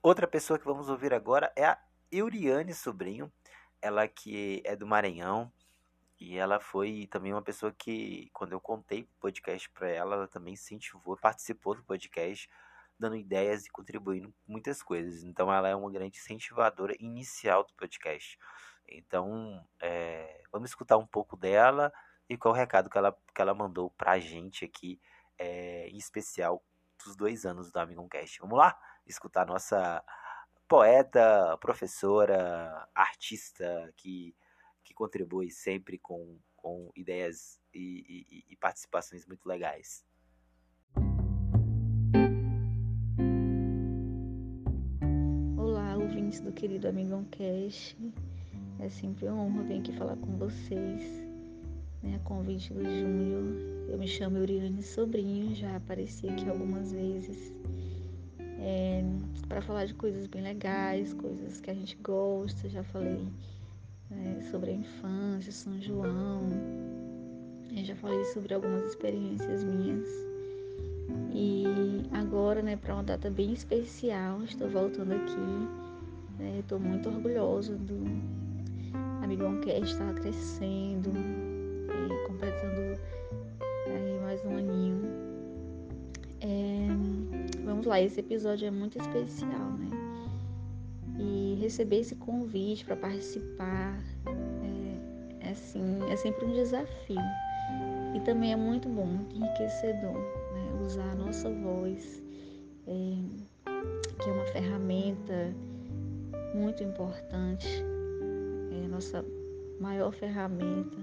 Outra 0.04 0.26
pessoa 0.26 0.58
que 0.58 0.64
vamos 0.64 0.88
ouvir 0.88 1.14
agora 1.14 1.52
é 1.54 1.64
a 1.64 1.78
Euriane 2.10 2.74
Sobrinho, 2.74 3.32
ela 3.80 4.08
que 4.08 4.60
é 4.64 4.74
do 4.74 4.84
Maranhão. 4.84 5.52
E 6.18 6.36
ela 6.36 6.58
foi 6.58 7.06
também 7.08 7.32
uma 7.32 7.40
pessoa 7.40 7.72
que, 7.72 8.28
quando 8.32 8.50
eu 8.50 8.60
contei 8.60 9.02
o 9.02 9.08
podcast 9.20 9.70
para 9.70 9.88
ela, 9.88 10.16
ela 10.16 10.26
também 10.26 10.54
incentivou, 10.54 11.16
participou 11.16 11.76
do 11.76 11.84
podcast, 11.84 12.50
dando 12.98 13.14
ideias 13.14 13.64
e 13.64 13.70
contribuindo 13.70 14.34
muitas 14.44 14.82
coisas. 14.82 15.22
Então, 15.22 15.52
ela 15.52 15.68
é 15.68 15.76
uma 15.76 15.90
grande 15.90 16.18
incentivadora 16.18 16.96
inicial 16.98 17.62
do 17.62 17.72
podcast. 17.74 18.36
Então, 18.88 19.64
é, 19.80 20.42
vamos 20.50 20.70
escutar 20.70 20.96
um 20.96 21.06
pouco 21.06 21.36
dela 21.36 21.92
e 22.28 22.36
qual 22.36 22.52
o 22.52 22.56
recado 22.56 22.90
que 22.90 22.98
ela, 22.98 23.16
que 23.32 23.40
ela 23.40 23.54
mandou 23.54 23.88
para 23.92 24.12
a 24.12 24.18
gente 24.18 24.64
aqui, 24.64 25.00
é, 25.38 25.86
em 25.88 25.96
especial 25.96 26.60
dos 27.04 27.14
dois 27.14 27.46
anos 27.46 27.70
do 27.70 27.78
Amigão 27.78 28.08
Cast. 28.08 28.40
Vamos 28.40 28.58
lá? 28.58 28.76
Escutar 29.06 29.46
nossa 29.46 30.02
poeta, 30.68 31.56
professora, 31.58 32.88
artista 32.94 33.92
que, 33.96 34.34
que 34.82 34.94
contribui 34.94 35.50
sempre 35.50 35.98
com, 35.98 36.38
com 36.56 36.90
ideias 36.96 37.60
e, 37.74 38.24
e, 38.30 38.44
e 38.52 38.56
participações 38.56 39.26
muito 39.26 39.46
legais. 39.46 40.04
Olá, 45.58 45.96
ouvintes 45.96 46.40
do 46.40 46.52
querido 46.52 46.88
Amigão 46.88 47.24
Cash. 47.26 47.96
É 48.78 48.88
sempre 48.88 49.28
uma 49.28 49.42
honra 49.42 49.62
vir 49.64 49.80
aqui 49.80 49.92
falar 49.92 50.16
com 50.16 50.36
vocês, 50.38 51.02
né, 52.02 52.18
convite 52.24 52.72
do 52.72 52.82
Júnior. 52.82 53.90
Eu 53.90 53.98
me 53.98 54.08
chamo 54.08 54.38
Euriane 54.38 54.82
Sobrinho, 54.82 55.54
já 55.54 55.76
apareci 55.76 56.28
aqui 56.28 56.48
algumas 56.48 56.92
vezes 56.92 57.52
é, 58.62 59.02
para 59.48 59.60
falar 59.60 59.86
de 59.86 59.94
coisas 59.94 60.26
bem 60.26 60.42
legais, 60.42 61.12
coisas 61.14 61.60
que 61.60 61.70
a 61.70 61.74
gente 61.74 61.96
gosta. 62.02 62.68
Já 62.68 62.84
falei 62.84 63.26
né, 64.08 64.40
sobre 64.50 64.70
a 64.70 64.74
infância, 64.74 65.52
São 65.52 65.80
João. 65.80 66.48
Eu 67.76 67.84
já 67.84 67.96
falei 67.96 68.24
sobre 68.26 68.54
algumas 68.54 68.84
experiências 68.84 69.64
minhas. 69.64 70.06
E 71.34 71.64
agora, 72.12 72.62
né, 72.62 72.76
para 72.76 72.94
uma 72.94 73.02
data 73.02 73.28
bem 73.30 73.52
especial, 73.52 74.42
estou 74.44 74.68
voltando 74.68 75.12
aqui. 75.12 76.38
Né, 76.38 76.60
estou 76.60 76.78
muito 76.78 77.08
orgulhosa 77.08 77.74
do 77.76 78.04
Amigão 79.22 79.60
que 79.60 79.70
está 79.70 80.12
crescendo 80.14 81.10
e 81.10 82.26
completando 82.26 82.91
lá, 87.92 88.00
esse 88.00 88.20
episódio 88.20 88.66
é 88.66 88.70
muito 88.70 88.98
especial, 88.98 89.72
né? 89.72 89.90
E 91.18 91.58
receber 91.60 92.00
esse 92.00 92.14
convite 92.14 92.86
para 92.86 92.96
participar 92.96 93.98
é, 94.26 95.46
é, 95.46 95.50
assim, 95.50 96.00
é 96.10 96.16
sempre 96.16 96.46
um 96.46 96.52
desafio. 96.52 97.20
E 98.14 98.20
também 98.20 98.52
é 98.52 98.56
muito 98.56 98.88
bom, 98.88 99.04
muito 99.04 99.36
enriquecedor, 99.36 100.14
né? 100.14 100.82
usar 100.86 101.10
a 101.10 101.14
nossa 101.14 101.50
voz, 101.50 102.22
é, 102.86 103.16
que 104.22 104.30
é 104.30 104.32
uma 104.32 104.46
ferramenta 104.46 105.54
muito 106.54 106.82
importante, 106.82 107.68
é 108.80 108.84
a 108.86 108.88
nossa 108.88 109.24
maior 109.80 110.12
ferramenta 110.12 110.98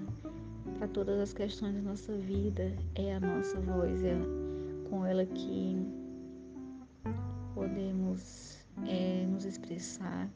para 0.77 0.88
todas 0.88 1.19
as 1.19 1.34
questões 1.34 1.75
da 1.75 1.81
nossa 1.81 2.13
vida 2.13 2.72
é 2.96 3.15
a 3.15 3.19
nossa 3.19 3.60
voz, 3.60 4.03
é 4.03 4.15
com 4.89 5.05
ela 5.05 5.25
que 5.25 6.00
podemos 7.53 8.65
é, 8.88 9.25
nos 9.25 9.46
expressar 9.46 10.29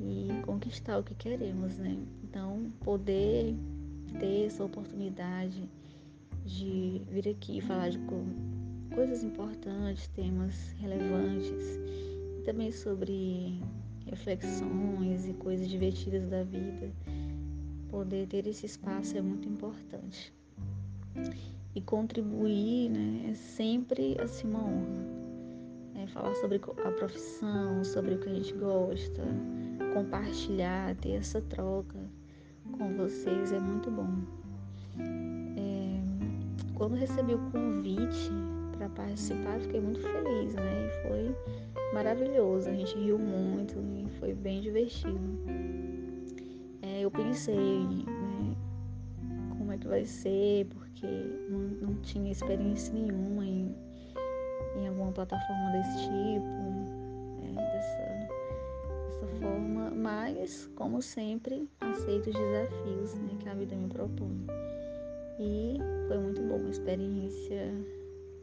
e 0.00 0.28
conquistar 0.44 0.98
o 0.98 1.02
que 1.02 1.14
queremos, 1.14 1.78
né? 1.78 1.96
Então, 2.24 2.72
poder 2.80 3.54
ter 4.18 4.46
essa 4.46 4.64
oportunidade 4.64 5.68
de 6.44 7.02
vir 7.08 7.28
aqui 7.28 7.60
falar 7.60 7.90
de 7.90 7.98
coisas 8.94 9.22
importantes, 9.22 10.08
temas 10.08 10.72
relevantes, 10.78 11.78
e 12.38 12.42
também 12.44 12.72
sobre 12.72 13.60
reflexões 14.06 15.28
e 15.28 15.32
coisas 15.34 15.68
divertidas 15.68 16.28
da 16.28 16.42
vida, 16.42 16.90
poder 17.88 18.26
ter 18.26 18.46
esse 18.46 18.66
espaço 18.66 19.16
é 19.16 19.22
muito 19.22 19.48
importante. 19.48 20.32
E 21.74 21.80
contribuir 21.80 22.90
né, 22.90 23.30
é 23.30 23.34
sempre 23.34 24.16
assim 24.20 24.48
uma 24.48 24.64
honra. 24.64 25.11
Falar 26.12 26.34
sobre 26.34 26.60
a 26.84 26.90
profissão, 26.90 27.82
sobre 27.82 28.14
o 28.14 28.18
que 28.18 28.28
a 28.28 28.34
gente 28.34 28.52
gosta, 28.54 29.22
compartilhar, 29.94 30.94
ter 30.96 31.12
essa 31.12 31.40
troca 31.40 31.98
com 32.78 32.94
vocês 32.96 33.50
é 33.50 33.58
muito 33.58 33.90
bom. 33.90 34.10
É, 35.56 36.00
quando 36.74 36.96
recebi 36.96 37.34
o 37.34 37.38
convite 37.50 38.30
para 38.76 38.90
participar, 38.90 39.58
fiquei 39.60 39.80
muito 39.80 40.00
feliz, 40.00 40.54
né? 40.54 40.86
E 40.86 41.08
foi 41.08 41.36
maravilhoso, 41.94 42.68
a 42.68 42.72
gente 42.74 42.94
riu 42.98 43.18
muito 43.18 43.74
e 43.78 44.06
foi 44.18 44.34
bem 44.34 44.60
divertido. 44.60 45.18
É, 46.82 47.00
eu 47.00 47.10
pensei, 47.10 47.86
né, 47.86 48.56
como 49.56 49.72
é 49.72 49.78
que 49.78 49.88
vai 49.88 50.04
ser, 50.04 50.66
porque 50.66 51.06
não, 51.48 51.58
não 51.88 51.94
tinha 52.02 52.30
experiência 52.30 52.92
nenhuma 52.92 53.46
em, 53.46 53.74
em 54.76 54.88
alguma 54.88 55.12
plataforma 55.12 55.70
desse 55.72 56.04
tipo, 56.04 56.62
é, 57.42 57.52
dessa, 57.54 58.28
dessa 59.06 59.26
forma, 59.40 59.90
mas, 59.90 60.70
como 60.76 61.02
sempre, 61.02 61.68
aceito 61.80 62.30
os 62.30 62.36
desafios 62.36 63.14
né, 63.14 63.36
que 63.40 63.48
a 63.48 63.54
vida 63.54 63.74
me 63.76 63.88
propõe. 63.88 64.46
E 65.38 65.78
foi 66.08 66.18
muito 66.18 66.42
bom, 66.42 66.56
uma 66.56 66.70
experiência 66.70 67.72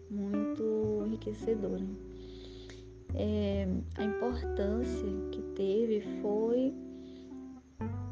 muito 0.10 1.04
enriquecedora. 1.06 1.86
É, 3.16 3.68
a 3.98 4.04
importância 4.04 5.08
que 5.32 5.42
teve 5.56 6.02
foi 6.22 6.74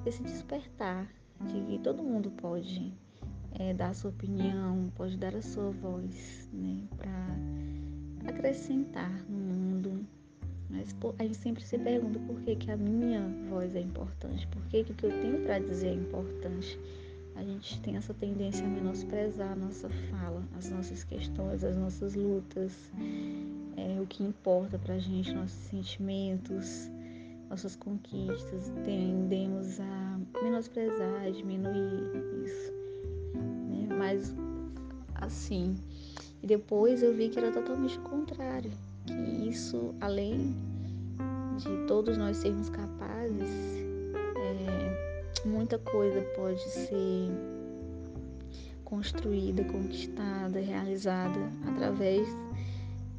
esse 0.06 0.24
despertar 0.24 1.08
de 1.42 1.62
que 1.62 1.80
todo 1.80 2.02
mundo 2.02 2.32
pode 2.32 2.94
é, 3.60 3.74
dar 3.74 3.90
a 3.90 3.94
sua 3.94 4.10
opinião, 4.10 4.92
pode 4.96 5.18
dar 5.18 5.36
a 5.36 5.42
sua 5.42 5.72
voz, 5.72 6.50
né, 6.54 6.84
para 6.98 7.38
acrescentar 8.26 9.12
no 9.30 9.38
mundo. 9.38 10.06
Mas 10.70 10.96
a 11.18 11.24
gente 11.24 11.38
sempre 11.38 11.64
se 11.64 11.78
pergunta 11.78 12.20
por 12.20 12.42
que, 12.42 12.56
que 12.56 12.72
a 12.72 12.78
minha 12.78 13.26
voz 13.50 13.76
é 13.76 13.82
importante, 13.82 14.46
por 14.48 14.62
que, 14.64 14.84
que 14.84 14.92
o 14.92 14.96
que 14.96 15.06
eu 15.06 15.22
tenho 15.22 15.44
para 15.44 15.60
dizer 15.60 15.88
é 15.88 15.94
importante 15.94 16.77
a 17.38 17.44
gente 17.44 17.80
tem 17.82 17.96
essa 17.96 18.16
tendência 18.16 18.66
a 18.66 18.68
menosprezar 18.68 19.51
a 19.51 19.56
nossa 19.56 19.88
fala, 20.10 20.44
as 20.58 20.70
nossas 20.72 21.03
questões, 21.03 21.64
as 21.64 21.77
nossas 21.77 22.16
lutas, 22.16 22.92
é, 23.77 24.01
o 24.01 24.08
que 24.08 24.24
importa 24.24 24.80
pra 24.80 24.98
gente, 24.98 25.32
nossos 25.34 25.51
sentimentos, 25.51 26.90
nossas 27.48 27.75
conquistas, 27.75 28.72
tendemos 28.84 29.80
a 29.80 30.20
menosprezar, 30.42 31.32
diminuir 31.32 32.12
isso. 32.44 32.74
Né? 33.70 33.88
Mas 33.96 34.36
assim, 35.14 35.75
e 36.42 36.48
depois 36.48 37.02
eu 37.02 37.14
vi 37.14 37.30
que 37.30 37.40
era 37.40 37.52
totalmente 37.52 37.98
o 37.98 38.02
contrário, 38.02 38.72
que 39.06 39.14
isso, 39.50 39.94
além 40.00 40.56
de 41.58 41.88
todos 41.88 42.18
nós 42.18 42.38
sermos 42.38 42.70
capazes, 42.70 43.50
é, 44.36 45.48
muita 45.48 45.80
coisa 45.80 46.22
pode 46.36 46.62
ser 46.70 47.32
construída, 48.84 49.64
conquistada, 49.66 50.60
realizada 50.60 51.40
através 51.68 52.28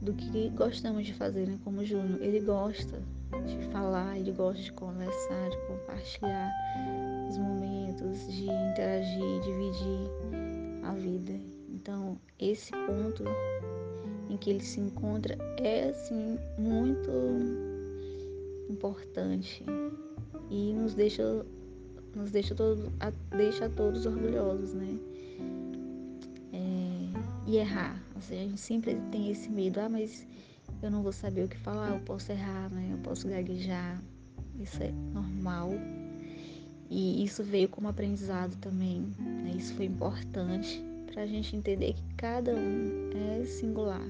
do 0.00 0.14
que 0.14 0.48
gostamos 0.50 1.04
de 1.04 1.12
fazer, 1.12 1.46
né? 1.46 1.58
Como 1.64 1.80
o 1.80 1.84
Júnior, 1.84 2.22
ele 2.22 2.40
gosta 2.40 3.02
de 3.46 3.58
falar, 3.72 4.16
ele 4.16 4.32
gosta 4.32 4.62
de 4.62 4.72
conversar, 4.72 5.50
de 5.50 5.56
compartilhar 5.66 6.50
os 7.28 7.36
momentos, 7.36 8.32
de 8.32 8.44
interagir, 8.44 9.40
dividir 9.42 10.10
a 10.84 10.92
vida. 10.92 11.57
Então, 11.88 12.20
esse 12.38 12.70
ponto 12.70 13.24
em 14.28 14.36
que 14.36 14.50
ele 14.50 14.60
se 14.60 14.78
encontra 14.78 15.38
é 15.56 15.88
assim 15.88 16.38
muito 16.58 17.10
importante 18.68 19.64
e 20.50 20.74
nos 20.74 20.92
deixa 20.92 21.46
nos 22.14 22.30
deixa, 22.30 22.54
todo, 22.54 22.92
a, 23.00 23.10
deixa 23.34 23.70
todos 23.70 24.04
orgulhosos, 24.04 24.74
né? 24.74 24.98
É, 26.52 27.50
e 27.50 27.56
errar. 27.56 27.98
Assim, 28.16 28.34
a 28.38 28.42
gente 28.42 28.60
sempre 28.60 28.94
tem 29.10 29.30
esse 29.30 29.48
medo, 29.48 29.80
ah, 29.80 29.88
mas 29.88 30.26
eu 30.82 30.90
não 30.90 31.02
vou 31.02 31.12
saber 31.12 31.44
o 31.44 31.48
que 31.48 31.56
falar, 31.56 31.94
eu 31.94 32.00
posso 32.00 32.30
errar, 32.30 32.68
né? 32.70 32.90
Eu 32.92 32.98
posso 32.98 33.26
gaguejar. 33.26 34.02
Isso 34.60 34.82
é 34.82 34.92
normal. 35.14 35.70
E 36.90 37.24
isso 37.24 37.42
veio 37.42 37.70
como 37.70 37.88
aprendizado 37.88 38.54
também. 38.56 39.06
Né? 39.18 39.54
Isso 39.56 39.72
foi 39.74 39.86
importante 39.86 40.86
para 41.18 41.24
a 41.24 41.26
gente 41.26 41.56
entender 41.56 41.94
que 41.94 42.14
cada 42.16 42.54
um 42.54 43.10
é 43.40 43.44
singular. 43.44 44.06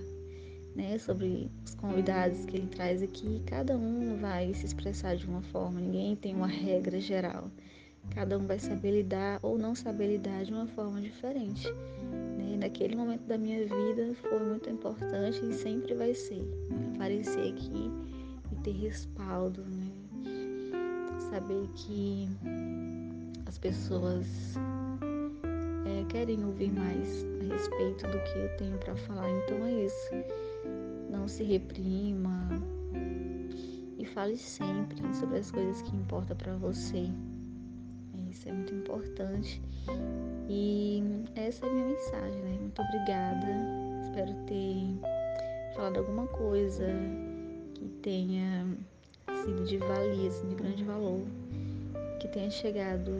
Né? 0.77 0.99
Sobre 0.99 1.51
os 1.64 1.75
convidados 1.75 2.44
que 2.44 2.59
ele 2.59 2.66
traz 2.66 3.03
aqui, 3.03 3.40
cada 3.47 3.79
um 3.79 4.18
vai 4.18 4.53
se 4.53 4.66
expressar 4.66 5.16
de 5.16 5.27
uma 5.27 5.40
forma, 5.40 5.81
ninguém 5.81 6.14
tem 6.14 6.35
uma 6.35 6.47
regra 6.47 7.01
geral. 7.01 7.51
Cada 8.11 8.37
um 8.38 8.47
vai 8.47 8.59
saber 8.59 8.90
lidar 8.90 9.38
ou 9.40 9.57
não 9.57 9.75
saber 9.75 10.09
lidar 10.09 10.44
de 10.44 10.53
uma 10.53 10.66
forma 10.66 11.01
diferente. 11.01 11.66
Né? 12.37 12.59
Naquele 12.59 12.94
momento 12.94 13.23
da 13.23 13.38
minha 13.38 13.61
vida 13.61 14.14
foi 14.21 14.40
muito 14.40 14.68
importante 14.68 15.42
e 15.47 15.55
sempre 15.55 15.94
vai 15.94 16.12
ser. 16.12 16.44
Aparecer 16.94 17.55
aqui 17.55 17.90
e 18.53 18.57
ter 18.57 18.73
respaldo, 18.73 19.62
né? 19.62 19.90
saber 21.31 21.66
que 21.75 22.29
as 23.47 23.57
pessoas 23.57 24.59
é, 25.88 26.05
querem 26.09 26.44
ouvir 26.44 26.72
mais 26.72 27.24
a 27.40 27.55
respeito 27.55 28.07
do 28.07 28.18
que 28.24 28.38
eu 28.38 28.57
tenho 28.57 28.79
para 28.79 28.94
falar. 28.96 29.29
Então 29.31 29.64
é 29.64 29.72
isso. 29.85 30.11
Não 31.11 31.27
se 31.27 31.42
reprima 31.42 32.48
e 33.98 34.05
fale 34.05 34.37
sempre 34.37 35.03
sobre 35.14 35.38
as 35.38 35.51
coisas 35.51 35.83
que 35.83 35.96
importam 35.96 36.37
para 36.37 36.57
você 36.57 37.11
isso 38.38 38.48
é 38.48 38.53
muito 38.53 38.74
importante. 38.74 39.61
E 40.48 41.03
essa 41.35 41.66
é 41.66 41.68
a 41.68 41.72
minha 41.72 41.87
mensagem, 41.87 42.40
né? 42.42 42.59
Muito 42.61 42.81
obrigada. 42.81 43.46
Espero 44.05 44.33
ter 44.46 45.74
falado 45.74 45.98
alguma 45.98 46.27
coisa 46.29 46.87
que 47.74 47.88
tenha 48.03 48.66
sido 49.44 49.64
de 49.64 49.79
valia, 49.79 50.29
assim, 50.29 50.48
de 50.48 50.55
grande 50.55 50.85
valor, 50.85 51.22
que 52.20 52.29
tenha 52.29 52.51
chegado 52.51 53.12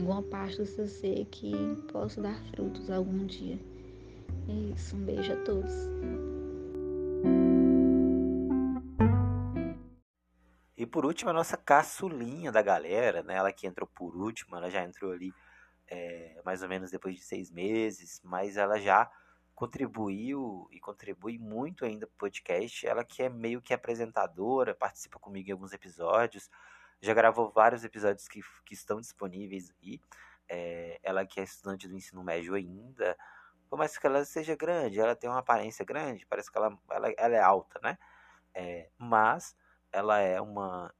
alguma 0.00 0.22
parte 0.22 0.56
do 0.56 0.66
seu 0.66 0.86
ser 0.86 1.24
que 1.26 1.52
possa 1.92 2.20
dar 2.20 2.38
frutos 2.50 2.90
algum 2.90 3.26
dia. 3.26 3.58
É 4.48 4.74
isso, 4.74 4.96
um 4.96 5.04
beijo 5.04 5.32
a 5.32 5.36
todos. 5.44 5.72
por 10.88 11.04
último, 11.04 11.30
a 11.30 11.32
nossa 11.32 11.56
caçulinha 11.56 12.50
da 12.50 12.62
galera, 12.62 13.22
né? 13.22 13.34
Ela 13.34 13.52
que 13.52 13.66
entrou 13.66 13.86
por 13.86 14.16
último, 14.16 14.56
ela 14.56 14.70
já 14.70 14.82
entrou 14.82 15.12
ali 15.12 15.32
é, 15.86 16.40
mais 16.44 16.62
ou 16.62 16.68
menos 16.68 16.90
depois 16.90 17.14
de 17.14 17.22
seis 17.22 17.50
meses, 17.50 18.20
mas 18.24 18.56
ela 18.56 18.78
já 18.80 19.10
contribuiu 19.54 20.68
e 20.70 20.80
contribui 20.80 21.38
muito 21.38 21.84
ainda 21.84 22.06
para 22.06 22.14
o 22.14 22.18
podcast. 22.18 22.86
Ela 22.86 23.04
que 23.04 23.22
é 23.22 23.28
meio 23.28 23.62
que 23.62 23.74
apresentadora, 23.74 24.74
participa 24.74 25.18
comigo 25.18 25.48
em 25.48 25.52
alguns 25.52 25.72
episódios, 25.72 26.50
já 27.00 27.14
gravou 27.14 27.50
vários 27.50 27.84
episódios 27.84 28.26
que, 28.28 28.40
que 28.64 28.74
estão 28.74 29.00
disponíveis 29.00 29.72
aí. 29.82 30.00
É, 30.48 30.98
ela 31.02 31.26
que 31.26 31.40
é 31.40 31.42
estudante 31.44 31.86
do 31.86 31.94
ensino 31.94 32.24
médio 32.24 32.54
ainda, 32.54 33.16
por 33.68 33.78
mais 33.78 33.98
que 33.98 34.06
ela 34.06 34.24
seja 34.24 34.56
grande, 34.56 34.98
ela 34.98 35.14
tem 35.14 35.28
uma 35.28 35.40
aparência 35.40 35.84
grande, 35.84 36.24
parece 36.26 36.50
que 36.50 36.56
ela, 36.56 36.76
ela, 36.90 37.12
ela 37.18 37.36
é 37.36 37.40
alta, 37.40 37.78
né? 37.82 37.98
É, 38.54 38.88
mas 38.96 39.54
ela 39.92 40.18
é 40.18 40.40
uma 40.40 40.92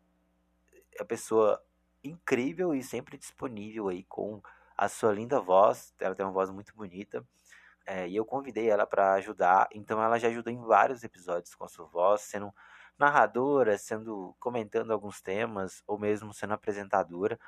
é 0.98 1.04
pessoa 1.04 1.62
incrível 2.04 2.74
e 2.74 2.82
sempre 2.82 3.16
disponível 3.16 3.88
aí 3.88 4.04
com 4.04 4.42
a 4.76 4.88
sua 4.88 5.12
linda 5.12 5.40
voz. 5.40 5.94
Ela 5.98 6.14
tem 6.14 6.24
uma 6.26 6.32
voz 6.32 6.50
muito 6.50 6.74
bonita. 6.74 7.26
É, 7.86 8.06
e 8.06 8.16
eu 8.16 8.24
convidei 8.24 8.68
ela 8.68 8.86
para 8.86 9.14
ajudar. 9.14 9.68
Então 9.72 10.02
ela 10.02 10.18
já 10.18 10.28
ajudou 10.28 10.52
em 10.52 10.60
vários 10.60 11.02
episódios 11.02 11.54
com 11.54 11.64
a 11.64 11.68
sua 11.68 11.86
voz, 11.86 12.22
sendo 12.22 12.52
narradora, 12.98 13.78
sendo 13.78 14.34
comentando 14.40 14.92
alguns 14.92 15.20
temas 15.20 15.82
ou 15.86 15.98
mesmo 15.98 16.32
sendo 16.34 16.54
apresentadora. 16.54 17.38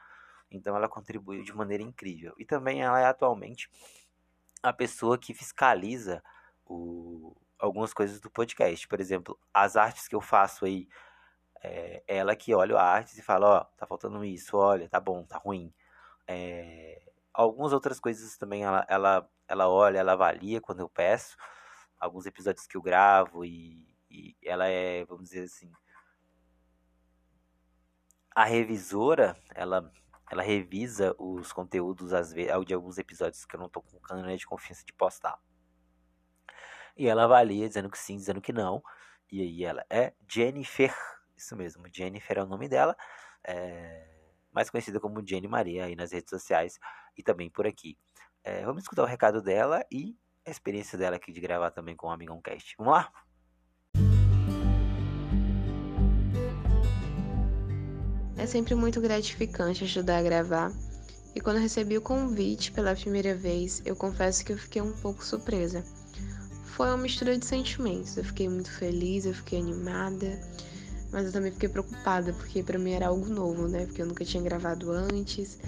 Então 0.51 0.77
ela 0.77 0.89
contribuiu 0.89 1.43
de 1.43 1.55
maneira 1.55 1.83
incrível. 1.83 2.35
E 2.39 2.45
também 2.45 2.83
ela 2.83 3.01
é 3.01 3.07
atualmente 3.07 3.71
a 4.63 4.73
pessoa 4.73 5.19
que 5.19 5.35
fiscaliza 5.35 6.23
o, 6.67 7.37
algumas 7.59 7.93
coisas 7.93 8.21
do 8.21 8.31
podcast. 8.31 8.87
Por 8.89 9.01
exemplo, 9.01 9.39
as 9.53 9.77
artes 9.77 10.09
que 10.09 10.15
eu 10.15 10.21
faço 10.21 10.65
aí, 10.65 10.89
é 11.63 12.03
ela 12.07 12.35
que 12.35 12.55
olha 12.55 12.77
a 12.77 12.83
arte 12.83 13.19
e 13.19 13.23
fala, 13.23 13.47
ó, 13.47 13.61
oh, 13.61 13.65
tá 13.77 13.87
faltando 13.87 14.25
isso, 14.25 14.57
olha, 14.57 14.89
tá 14.89 14.99
bom, 14.99 15.25
tá 15.25 15.39
ruim. 15.39 15.73
É, 16.27 17.03
algumas 17.35 17.73
outras 17.73 18.01
coisas 18.01 18.37
também 18.37 18.65
ela, 18.65 18.87
ela, 18.89 19.31
ela 19.49 19.69
olha, 19.69 19.99
ela 19.99 20.13
avalia 20.13 20.61
quando 20.61 20.81
eu 20.81 20.89
peço. 20.89 21.37
Alguns 21.99 22.27
episódios 22.27 22.67
que 22.67 22.77
eu 22.77 22.83
gravo 22.83 23.45
e, 23.45 23.90
e 24.11 24.37
ela 24.43 24.67
é, 24.67 25.05
vamos 25.05 25.31
dizer 25.31 25.45
assim, 25.45 25.71
a 28.35 28.45
revisora, 28.45 29.37
ela 29.55 29.93
ela 30.31 30.43
revisa 30.43 31.15
os 31.19 31.53
conteúdos 31.53 32.13
às 32.13 32.33
vezes, 32.33 32.53
de 32.65 32.73
alguns 32.73 32.99
episódios 32.99 33.45
que 33.45 33.57
eu 33.57 33.61
não 33.61 33.69
tô 33.69 33.83
com 33.83 33.99
câmera 33.99 34.37
de 34.37 34.47
confiança 34.47 34.85
de 34.85 34.93
postar. 34.93 35.37
E 36.97 37.09
ela 37.09 37.25
avalia 37.25 37.67
dizendo 37.67 37.91
que 37.91 37.99
sim, 37.99 38.17
dizendo 38.17 38.41
que 38.41 38.53
não. 38.53 38.81
E 39.31 39.43
aí 39.43 39.65
ela 39.65 39.85
é 39.91 40.15
Jennifer, 40.29 40.95
isso 41.37 41.57
mesmo, 41.57 41.85
Jennifer 41.93 42.39
é 42.39 42.43
o 42.43 42.47
nome 42.47 42.69
dela, 42.69 42.97
é, 43.45 44.09
mais 44.53 44.71
conhecida 44.71 45.01
como 45.01 45.27
Jenny 45.27 45.49
Maria 45.49 45.87
aí 45.87 45.97
nas 45.97 46.13
redes 46.13 46.31
sociais 46.31 46.79
e 47.17 47.23
também 47.23 47.51
por 47.51 47.67
aqui. 47.67 47.99
É, 48.45 48.65
vamos 48.65 48.85
escutar 48.85 49.03
o 49.03 49.07
recado 49.07 49.43
dela 49.43 49.85
e 49.91 50.17
a 50.47 50.51
experiência 50.51 50.97
dela 50.97 51.17
aqui 51.17 51.33
de 51.33 51.41
gravar 51.41 51.71
também 51.73 51.97
com 51.97 52.07
o 52.07 52.11
Amigão 52.11 52.41
Cast. 52.41 52.75
Vamos 52.79 52.93
lá? 52.95 53.13
É 58.41 58.47
sempre 58.47 58.75
muito 58.75 59.03
gratificante 59.03 59.85
ajudar 59.85 60.17
a 60.17 60.23
gravar. 60.23 60.73
E 61.35 61.41
quando 61.43 61.59
recebi 61.59 61.99
o 61.99 62.01
convite 62.01 62.73
pela 62.73 62.97
primeira 62.97 63.35
vez, 63.35 63.83
eu 63.85 63.95
confesso 63.95 64.43
que 64.43 64.51
eu 64.51 64.57
fiquei 64.57 64.81
um 64.81 64.93
pouco 64.93 65.23
surpresa. 65.23 65.85
Foi 66.65 66.89
uma 66.89 66.97
mistura 66.97 67.37
de 67.37 67.45
sentimentos. 67.45 68.17
Eu 68.17 68.25
fiquei 68.25 68.49
muito 68.49 68.71
feliz, 68.71 69.27
eu 69.27 69.35
fiquei 69.35 69.61
animada, 69.61 70.41
mas 71.13 71.27
eu 71.27 71.33
também 71.33 71.53
fiquei 71.53 71.69
preocupada, 71.69 72.33
porque 72.33 72.63
para 72.63 72.79
mim 72.79 72.93
era 72.93 73.09
algo 73.09 73.27
novo, 73.29 73.69
né? 73.69 73.85
Porque 73.85 74.01
eu 74.01 74.07
nunca 74.07 74.25
tinha 74.25 74.43
gravado 74.43 74.91
antes. 74.91 75.59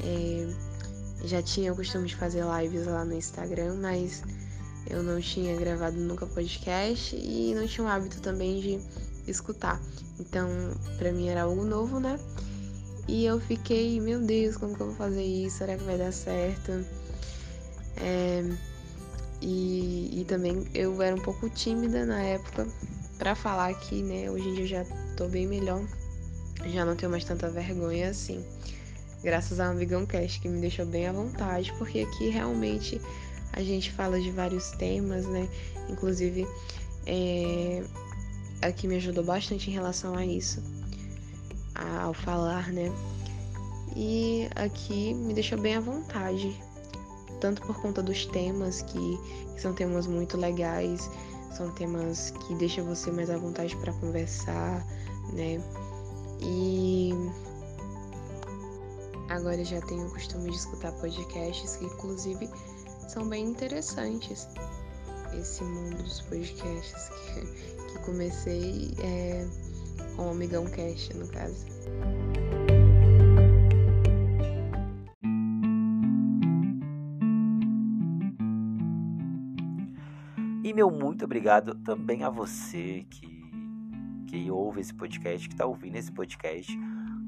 É... 0.00 1.26
Já 1.26 1.42
tinha 1.42 1.74
o 1.74 1.76
costume 1.76 2.08
de 2.08 2.16
fazer 2.16 2.42
lives 2.42 2.86
lá 2.86 3.04
no 3.04 3.12
Instagram, 3.12 3.74
mas 3.82 4.22
eu 4.88 5.02
não 5.02 5.20
tinha 5.20 5.54
gravado 5.56 5.98
nunca 5.98 6.26
podcast 6.26 7.14
e 7.16 7.54
não 7.54 7.66
tinha 7.66 7.86
o 7.86 7.90
hábito 7.90 8.18
também 8.22 8.60
de 8.62 8.80
escutar. 9.26 9.80
Então, 10.18 10.48
para 10.98 11.12
mim 11.12 11.28
era 11.28 11.42
algo 11.42 11.64
novo, 11.64 11.98
né? 11.98 12.18
E 13.06 13.24
eu 13.24 13.38
fiquei, 13.40 14.00
meu 14.00 14.20
Deus, 14.20 14.56
como 14.56 14.74
que 14.74 14.80
eu 14.80 14.86
vou 14.86 14.96
fazer 14.96 15.22
isso? 15.22 15.58
Será 15.58 15.76
que 15.76 15.84
vai 15.84 15.98
dar 15.98 16.12
certo? 16.12 16.72
É, 17.96 18.42
e, 19.40 20.20
e 20.20 20.24
também 20.24 20.66
eu 20.74 21.00
era 21.02 21.14
um 21.14 21.20
pouco 21.20 21.48
tímida 21.50 22.06
na 22.06 22.22
época 22.22 22.66
para 23.18 23.34
falar 23.34 23.68
aqui, 23.70 24.02
né? 24.02 24.30
Hoje 24.30 24.48
em 24.48 24.54
dia 24.54 24.64
eu 24.64 24.68
já 24.68 24.84
tô 25.16 25.28
bem 25.28 25.46
melhor, 25.46 25.84
já 26.66 26.84
não 26.84 26.96
tenho 26.96 27.10
mais 27.10 27.24
tanta 27.24 27.50
vergonha 27.50 28.08
assim. 28.08 28.44
Graças 29.22 29.60
ao 29.60 29.70
Amigão 29.70 30.04
Cast 30.06 30.40
que 30.40 30.48
me 30.48 30.60
deixou 30.60 30.86
bem 30.86 31.06
à 31.06 31.12
vontade, 31.12 31.72
porque 31.78 32.00
aqui 32.00 32.28
realmente 32.28 33.00
a 33.52 33.62
gente 33.62 33.92
fala 33.92 34.20
de 34.20 34.30
vários 34.30 34.70
temas, 34.72 35.26
né? 35.26 35.48
Inclusive, 35.88 36.46
é, 37.06 37.82
aqui 38.66 38.88
me 38.88 38.96
ajudou 38.96 39.22
bastante 39.22 39.70
em 39.70 39.74
relação 39.74 40.14
a 40.14 40.24
isso, 40.24 40.62
ao 42.00 42.14
falar, 42.14 42.72
né? 42.72 42.90
E 43.94 44.48
aqui 44.54 45.14
me 45.14 45.34
deixou 45.34 45.58
bem 45.60 45.76
à 45.76 45.80
vontade, 45.80 46.60
tanto 47.40 47.62
por 47.62 47.80
conta 47.80 48.02
dos 48.02 48.26
temas, 48.26 48.82
que, 48.82 49.18
que 49.54 49.60
são 49.60 49.72
temas 49.74 50.06
muito 50.06 50.36
legais, 50.36 51.08
são 51.52 51.70
temas 51.72 52.30
que 52.30 52.54
deixam 52.54 52.84
você 52.86 53.12
mais 53.12 53.30
à 53.30 53.36
vontade 53.36 53.76
para 53.76 53.92
conversar, 53.92 54.84
né? 55.32 55.62
E 56.40 57.12
agora 59.28 59.64
já 59.64 59.80
tenho 59.82 60.06
o 60.06 60.10
costume 60.10 60.50
de 60.50 60.56
escutar 60.56 60.92
podcasts 60.92 61.76
que, 61.76 61.84
inclusive, 61.84 62.50
são 63.08 63.28
bem 63.28 63.44
interessantes. 63.46 64.48
Esse 65.38 65.62
mundo 65.64 66.02
dos 66.02 66.20
podcasts 66.22 67.08
que, 67.08 67.73
que 67.94 68.04
comecei 68.04 68.92
é, 69.02 69.46
com 70.16 70.26
o 70.26 70.30
Amigão 70.30 70.66
Cast, 70.66 71.16
no 71.16 71.28
caso. 71.28 71.66
E 80.62 80.72
meu 80.72 80.90
muito 80.90 81.24
obrigado 81.24 81.74
também 81.76 82.24
a 82.24 82.30
você 82.30 83.06
que, 83.10 83.44
que 84.26 84.50
ouve 84.50 84.80
esse 84.80 84.94
podcast, 84.94 85.46
que 85.48 85.54
está 85.54 85.66
ouvindo 85.66 85.96
esse 85.96 86.10
podcast. 86.10 86.76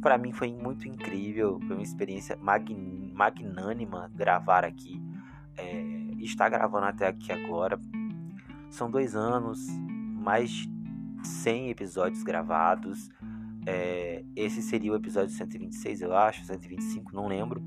Para 0.00 0.18
mim 0.18 0.32
foi 0.32 0.52
muito 0.52 0.88
incrível, 0.88 1.60
foi 1.66 1.76
uma 1.76 1.82
experiência 1.82 2.38
magnânima 2.40 4.10
gravar 4.14 4.64
aqui. 4.64 5.00
É, 5.58 5.82
estar 6.18 6.48
gravando 6.48 6.86
até 6.86 7.06
aqui 7.06 7.30
agora. 7.32 7.78
São 8.70 8.90
dois 8.90 9.14
anos, 9.14 9.66
mais 10.26 10.50
de 10.50 10.68
100 11.22 11.70
episódios 11.70 12.24
gravados. 12.24 13.08
É, 13.64 14.24
esse 14.34 14.60
seria 14.60 14.92
o 14.92 14.96
episódio 14.96 15.32
126, 15.32 16.02
eu 16.02 16.16
acho, 16.16 16.44
125, 16.44 17.14
não 17.14 17.28
lembro. 17.28 17.64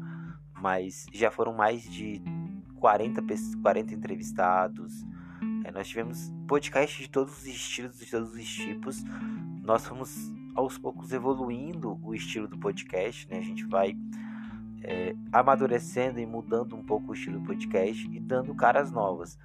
Mas 0.61 1.05
já 1.13 1.31
foram 1.31 1.53
mais 1.53 1.83
de 1.83 2.21
40, 2.75 3.23
40 3.63 3.93
entrevistados. 3.93 5.05
É, 5.63 5.71
nós 5.71 5.87
tivemos 5.87 6.33
podcasts 6.49 6.99
de 6.99 7.09
todos 7.09 7.37
os 7.37 7.47
estilos, 7.47 7.97
de 7.97 8.11
todos 8.11 8.35
os 8.35 8.45
tipos. 8.45 9.05
Nós 9.63 9.85
fomos 9.85 10.13
aos 10.53 10.77
poucos 10.77 11.13
evoluindo 11.13 11.97
o 12.03 12.13
estilo 12.13 12.45
do 12.45 12.57
podcast, 12.57 13.25
né? 13.29 13.37
A 13.37 13.41
gente 13.41 13.65
vai 13.67 13.95
é, 14.83 15.15
amadurecendo 15.31 16.19
e 16.19 16.25
mudando 16.25 16.75
um 16.75 16.83
pouco 16.83 17.11
o 17.11 17.13
estilo 17.13 17.39
do 17.39 17.45
podcast 17.45 18.05
e 18.11 18.19
dando 18.19 18.53
caras 18.53 18.91
novas 18.91 19.39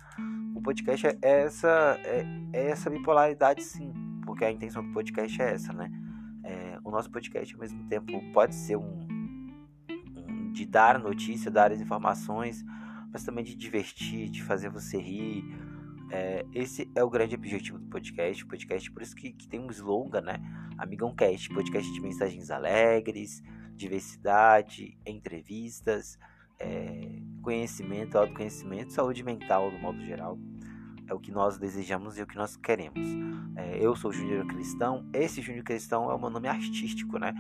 podcast 0.65 1.07
é 1.07 1.19
essa, 1.21 2.01
é, 2.03 2.27
é, 2.53 2.71
essa 2.71 2.89
bipolaridade, 2.89 3.63
sim, 3.63 3.93
porque 4.25 4.45
a 4.45 4.51
intenção 4.51 4.83
do 4.83 4.93
podcast 4.93 5.41
é 5.41 5.53
essa, 5.53 5.73
né? 5.75 5.91
É, 6.43 6.79
o 6.83 6.91
nosso 6.91 7.11
podcast, 7.11 7.55
ao 7.55 7.61
mesmo 7.61 7.87
tempo, 7.87 8.11
pode 8.33 8.55
ser 8.55 8.77
um, 8.77 9.07
um, 10.17 10.53
de 10.53 10.65
dar 10.65 10.99
notícia, 10.99 11.51
dar 11.51 11.71
as 11.71 11.81
informações, 11.81 12.65
mas 13.13 13.23
também 13.23 13.45
de 13.45 13.55
divertir, 13.55 14.31
de 14.31 14.43
fazer 14.43 14.71
você 14.71 14.99
rir. 14.99 15.45
É, 16.11 16.47
esse 16.53 16.91
é 16.95 17.05
o 17.05 17.11
grande 17.11 17.35
objetivo 17.35 17.79
do 17.79 17.87
podcast. 17.87 18.45
Podcast, 18.47 18.91
por 18.91 19.03
isso 19.03 19.15
que, 19.15 19.33
que 19.33 19.47
tem 19.47 19.61
um 19.61 19.71
slogan, 19.71 20.23
né? 20.23 20.39
Amigão 20.79 21.15
Cast, 21.15 21.49
podcast 21.51 21.93
de 21.93 22.01
mensagens 22.01 22.51
alegres, 22.51 23.43
diversidade, 23.77 24.99
entrevistas 25.07 26.19
é, 26.59 27.09
conhecimento, 27.43 28.17
autoconhecimento, 28.17 28.93
saúde 28.93 29.23
mental 29.23 29.71
no 29.71 29.79
modo 29.79 30.01
geral. 30.01 30.39
É 31.07 31.15
o 31.15 31.19
que 31.19 31.31
nós 31.31 31.59
desejamos 31.59 32.19
e 32.19 32.23
o 32.23 32.27
que 32.27 32.37
nós 32.37 32.57
queremos. 32.57 33.07
É, 33.57 33.79
eu 33.79 33.95
sou 33.95 34.13
Júnior 34.13 34.47
Cristão, 34.47 35.07
esse 35.13 35.43
Júnior 35.43 35.65
Cristão 35.65 36.11
é 36.11 36.15
o 36.15 36.19
meu 36.19 36.31
nome 36.31 36.49
artístico, 36.49 37.19
né? 37.19 37.35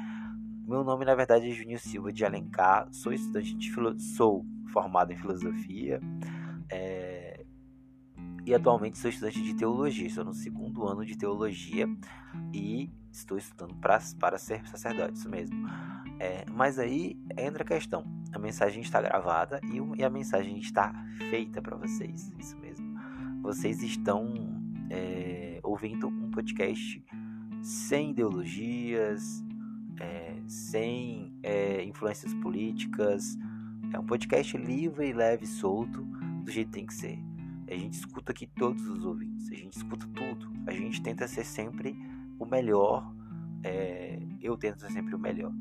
Meu 0.66 0.82
nome, 0.82 1.04
na 1.04 1.14
verdade, 1.14 1.50
é 1.50 1.52
Júnior 1.52 1.78
Silva 1.78 2.12
de 2.12 2.24
Alencar, 2.24 2.88
sou 2.90 3.12
estudante 3.12 3.54
de 3.54 3.70
filo... 3.70 3.98
sou 3.98 4.44
formado 4.72 5.12
em 5.12 5.16
filosofia. 5.16 6.00
É... 6.70 7.44
e 8.46 8.54
atualmente 8.54 8.98
sou 8.98 9.10
estudante 9.10 9.42
de 9.42 9.54
teologia. 9.54 10.06
Estou 10.06 10.24
no 10.24 10.34
segundo 10.34 10.86
ano 10.86 11.04
de 11.04 11.16
teologia 11.16 11.86
e 12.52 12.90
estou 13.12 13.38
estudando 13.38 13.74
pra, 13.76 13.98
para 14.18 14.38
ser 14.38 14.66
sacerdote, 14.66 15.18
isso 15.18 15.28
mesmo. 15.28 15.56
É, 16.18 16.44
mas 16.50 16.78
aí 16.78 17.18
entra 17.36 17.62
a 17.62 17.66
questão: 17.66 18.04
a 18.32 18.38
mensagem 18.38 18.82
está 18.82 19.00
gravada 19.00 19.60
e, 19.64 20.00
e 20.00 20.04
a 20.04 20.10
mensagem 20.10 20.58
está 20.58 20.92
feita 21.30 21.60
para 21.60 21.76
vocês, 21.76 22.32
isso 22.38 22.56
mesmo. 22.58 22.73
Vocês 23.44 23.82
estão 23.82 24.32
é, 24.88 25.60
ouvindo 25.62 26.08
um 26.08 26.30
podcast 26.30 27.04
sem 27.62 28.12
ideologias, 28.12 29.44
é, 30.00 30.42
sem 30.46 31.30
é, 31.42 31.84
influências 31.84 32.32
políticas. 32.36 33.36
É 33.92 33.98
um 33.98 34.06
podcast 34.06 34.56
livre, 34.56 35.12
leve, 35.12 35.46
solto, 35.46 36.00
do 36.42 36.50
jeito 36.50 36.68
que 36.68 36.72
tem 36.72 36.86
que 36.86 36.94
ser. 36.94 37.18
A 37.68 37.74
gente 37.74 37.92
escuta 37.92 38.32
aqui 38.32 38.46
todos 38.46 38.88
os 38.88 39.04
ouvintes, 39.04 39.50
a 39.50 39.54
gente 39.54 39.74
escuta 39.74 40.06
tudo. 40.06 40.50
A 40.66 40.72
gente 40.72 41.02
tenta 41.02 41.28
ser 41.28 41.44
sempre 41.44 41.94
o 42.38 42.46
melhor. 42.46 43.14
Eu 44.40 44.56
tento 44.56 44.80
ser 44.80 44.90
sempre 44.90 45.14
o 45.14 45.18
melhor. 45.18 45.52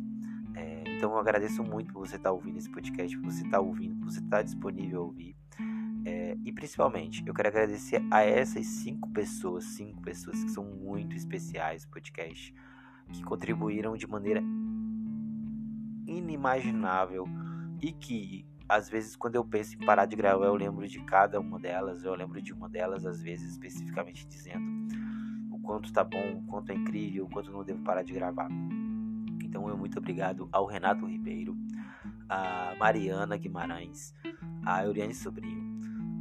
Então 0.85 1.11
eu 1.11 1.17
agradeço 1.17 1.61
muito 1.61 1.91
por 1.91 2.07
você 2.07 2.15
estar 2.15 2.29
tá 2.29 2.33
ouvindo 2.33 2.57
esse 2.57 2.69
podcast, 2.69 3.17
por 3.17 3.29
você 3.29 3.43
estar 3.43 3.57
tá 3.57 3.61
ouvindo, 3.61 3.97
por 3.97 4.09
você 4.09 4.19
estar 4.19 4.37
tá 4.37 4.41
disponível 4.41 5.01
a 5.01 5.03
ouvir. 5.03 5.35
É, 6.05 6.37
e 6.43 6.51
principalmente, 6.51 7.23
eu 7.25 7.33
quero 7.33 7.47
agradecer 7.47 8.01
a 8.11 8.21
essas 8.21 8.65
cinco 8.65 9.09
pessoas, 9.09 9.63
cinco 9.63 10.01
pessoas 10.01 10.43
que 10.43 10.51
são 10.51 10.63
muito 10.65 11.15
especiais 11.15 11.85
podcast, 11.85 12.53
que 13.11 13.23
contribuíram 13.23 13.95
de 13.95 14.07
maneira 14.07 14.41
inimaginável 16.05 17.25
e 17.81 17.91
que 17.91 18.45
às 18.67 18.89
vezes 18.89 19.15
quando 19.15 19.35
eu 19.35 19.45
penso 19.45 19.75
em 19.75 19.85
parar 19.85 20.05
de 20.05 20.15
gravar, 20.15 20.45
eu 20.45 20.55
lembro 20.55 20.87
de 20.87 20.99
cada 21.03 21.39
uma 21.39 21.59
delas, 21.59 22.03
eu 22.03 22.15
lembro 22.15 22.41
de 22.41 22.53
uma 22.53 22.67
delas 22.67 23.05
às 23.05 23.21
vezes 23.21 23.51
especificamente 23.51 24.27
dizendo 24.27 24.65
o 25.51 25.59
quanto 25.59 25.91
tá 25.93 26.03
bom, 26.03 26.37
o 26.37 26.43
quanto 26.45 26.71
é 26.71 26.75
incrível, 26.75 27.25
o 27.25 27.29
quanto 27.29 27.51
não 27.51 27.63
devo 27.63 27.81
parar 27.83 28.03
de 28.03 28.13
gravar. 28.13 28.49
Então, 29.43 29.69
eu 29.69 29.77
muito 29.77 29.99
obrigado 29.99 30.49
ao 30.51 30.65
Renato 30.65 31.05
Ribeiro, 31.05 31.55
a 32.27 32.75
Mariana 32.79 33.37
Guimarães, 33.37 34.13
a 34.65 34.83
Euriane 34.83 35.13
Sobrinho, 35.13 35.62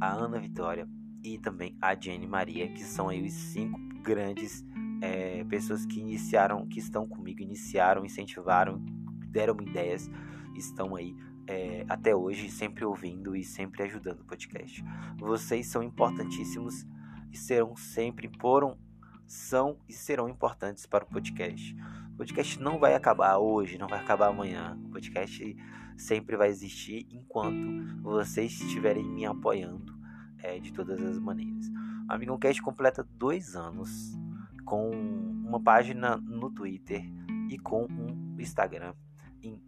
a 0.03 0.11
Ana 0.11 0.37
Vitória 0.37 0.87
e 1.23 1.37
também 1.37 1.77
a 1.81 1.95
Jenny 1.95 2.27
Maria, 2.27 2.67
que 2.67 2.83
são 2.83 3.07
aí 3.07 3.25
os 3.25 3.33
cinco 3.33 3.79
grandes 4.01 4.63
é, 5.01 5.43
pessoas 5.45 5.85
que 5.85 5.99
iniciaram, 5.99 6.67
que 6.67 6.79
estão 6.79 7.07
comigo, 7.07 7.41
iniciaram, 7.41 8.03
incentivaram, 8.03 8.83
deram 9.29 9.55
ideias, 9.61 10.09
estão 10.55 10.95
aí 10.95 11.15
é, 11.47 11.85
até 11.87 12.13
hoje, 12.13 12.49
sempre 12.51 12.83
ouvindo 12.83 13.33
e 13.33 13.45
sempre 13.45 13.83
ajudando 13.83 14.19
o 14.19 14.25
podcast. 14.25 14.83
Vocês 15.17 15.67
são 15.67 15.81
importantíssimos 15.81 16.85
e 17.31 17.37
serão 17.37 17.73
sempre, 17.77 18.29
foram, 18.41 18.77
são 19.25 19.77
e 19.87 19.93
serão 19.93 20.27
importantes 20.27 20.85
para 20.85 21.05
o 21.05 21.07
podcast. 21.07 21.73
O 22.13 22.17
podcast 22.17 22.61
não 22.61 22.77
vai 22.77 22.93
acabar 22.93 23.37
hoje, 23.39 23.77
não 23.77 23.87
vai 23.87 23.99
acabar 23.99 24.27
amanhã. 24.27 24.77
O 24.85 24.89
podcast 24.89 25.55
sempre 25.97 26.37
vai 26.37 26.49
existir 26.49 27.07
enquanto 27.09 28.01
vocês 28.03 28.51
estiverem 28.61 29.03
me 29.03 29.25
apoiando 29.25 29.97
é, 30.37 30.59
de 30.59 30.71
todas 30.71 31.01
as 31.01 31.17
maneiras. 31.17 31.67
O 32.07 32.13
Amigão 32.13 32.37
Cast 32.37 32.61
completa 32.61 33.03
dois 33.17 33.55
anos 33.55 34.15
com 34.63 34.91
uma 34.91 35.59
página 35.59 36.17
no 36.17 36.51
Twitter 36.51 37.03
e 37.49 37.57
com 37.57 37.85
um 37.85 38.35
Instagram, 38.39 38.93
em 39.41 39.59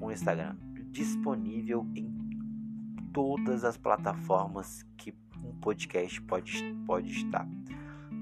um 0.00 0.12
Instagram 0.12 0.56
disponível 0.92 1.84
em 1.96 2.08
todas 3.12 3.64
as 3.64 3.76
plataformas 3.76 4.84
que 4.96 5.12
um 5.42 5.54
podcast 5.58 6.22
pode, 6.22 6.62
pode 6.86 7.10
estar. 7.10 7.48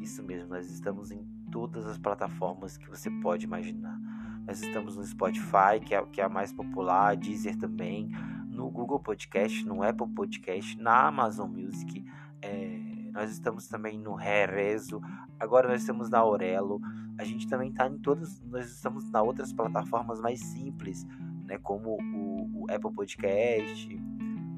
Isso 0.01 0.23
mesmo, 0.23 0.49
nós 0.49 0.71
estamos 0.71 1.11
em 1.11 1.38
todas 1.51 1.87
as 1.87 1.99
plataformas 1.99 2.77
que 2.77 2.89
você 2.89 3.11
pode 3.11 3.45
imaginar. 3.45 3.99
Nós 4.47 4.63
estamos 4.63 4.97
no 4.97 5.05
Spotify, 5.05 5.79
que 5.85 5.95
é, 5.95 6.05
que 6.07 6.21
é 6.21 6.25
a 6.25 6.29
mais 6.29 6.53
popular, 6.53 7.17
Deezer 7.17 7.57
também, 7.57 8.11
no 8.49 8.71
Google 8.71 8.99
Podcast, 8.99 9.67
no 9.67 9.83
Apple 9.83 10.09
Podcast, 10.09 10.77
na 10.79 11.07
Amazon 11.07 11.51
Music. 11.51 12.05
É, 12.41 13.11
nós 13.13 13.31
estamos 13.31 13.69
também 13.69 13.99
no 13.99 14.15
Rerezo, 14.15 15.01
agora 15.39 15.69
nós 15.69 15.81
estamos 15.81 16.09
na 16.09 16.19
Aurelo. 16.19 16.81
A 17.19 17.25
gente 17.25 17.49
também 17.49 17.71
está 17.71 17.87
em 17.87 17.99
todos, 17.99 18.41
nós 18.43 18.71
estamos 18.71 19.11
na 19.11 19.23
outras 19.23 19.53
plataformas 19.53 20.21
mais 20.21 20.41
simples, 20.41 21.05
né, 21.45 21.59
como 21.59 21.99
o, 22.01 22.63
o 22.63 22.67
Apple 22.71 22.93
Podcast, 22.93 24.01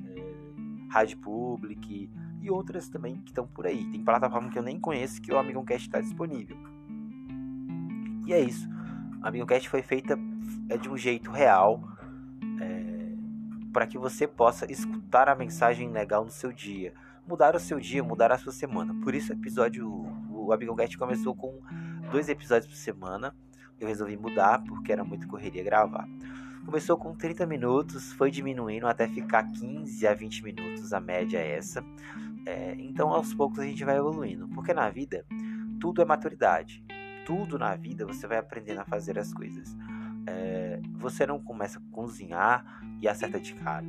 é, 0.07 0.35
Rádio 0.91 1.19
Public 1.19 2.11
e 2.43 2.51
outras 2.51 2.89
também 2.89 3.17
que 3.17 3.31
estão 3.31 3.47
por 3.47 3.67
aí. 3.67 3.91
Tem 3.91 4.05
plataforma 4.05 4.51
que 4.51 4.59
eu 4.59 4.63
nem 4.63 4.79
conheço 4.79 5.21
que 5.21 5.33
o 5.33 5.39
Amigão 5.39 5.65
Cast 5.65 5.89
está 5.89 6.01
disponível. 6.01 6.57
E 8.31 8.33
é 8.33 8.41
isso. 8.41 8.69
A 9.21 9.27
AmigãoCast 9.27 9.69
foi 9.69 9.83
feita 9.83 10.17
é 10.69 10.77
de 10.77 10.89
um 10.89 10.97
jeito 10.97 11.33
real 11.33 11.83
é, 12.61 13.13
para 13.73 13.89
que 13.89 13.99
você 13.99 14.25
possa 14.25 14.71
escutar 14.71 15.29
a 15.29 15.35
mensagem 15.35 15.91
legal 15.91 16.25
no 16.25 16.31
seu 16.31 16.53
dia. 16.53 16.95
Mudar 17.27 17.57
o 17.57 17.59
seu 17.59 17.81
dia, 17.81 18.05
mudar 18.05 18.31
a 18.31 18.39
sua 18.39 18.53
semana. 18.53 18.95
Por 19.03 19.17
isso 19.17 19.33
o 19.33 19.35
episódio, 19.35 19.85
o 20.31 20.53
AmigãoCast 20.53 20.97
começou 20.97 21.35
com 21.35 21.61
dois 22.13 22.29
episódios 22.29 22.71
por 22.71 22.77
semana. 22.77 23.35
Eu 23.81 23.89
resolvi 23.89 24.17
mudar 24.17 24.63
porque 24.63 24.93
era 24.93 25.03
muito 25.03 25.27
correria 25.27 25.65
gravar. 25.65 26.07
Começou 26.65 26.97
com 26.97 27.13
30 27.13 27.45
minutos, 27.47 28.13
foi 28.13 28.31
diminuindo 28.31 28.87
até 28.87 29.09
ficar 29.09 29.43
15 29.43 30.07
a 30.07 30.15
20 30.15 30.45
minutos, 30.45 30.93
a 30.93 31.01
média 31.01 31.37
é 31.37 31.57
essa. 31.57 31.85
É, 32.47 32.77
então 32.79 33.09
aos 33.09 33.35
poucos 33.35 33.59
a 33.59 33.65
gente 33.65 33.85
vai 33.85 33.97
evoluindo, 33.97 34.47
porque 34.51 34.73
na 34.73 34.89
vida 34.89 35.27
tudo 35.81 36.01
é 36.01 36.05
maturidade 36.05 36.81
tudo 37.31 37.57
na 37.57 37.77
vida 37.77 38.05
você 38.05 38.27
vai 38.27 38.39
aprendendo 38.39 38.81
a 38.81 38.85
fazer 38.85 39.17
as 39.17 39.33
coisas. 39.33 39.77
É, 40.27 40.81
você 40.99 41.25
não 41.25 41.39
começa 41.39 41.79
a 41.79 41.83
cozinhar 41.93 42.83
e 43.01 43.07
acerta 43.07 43.39
de 43.39 43.55
cara. 43.55 43.87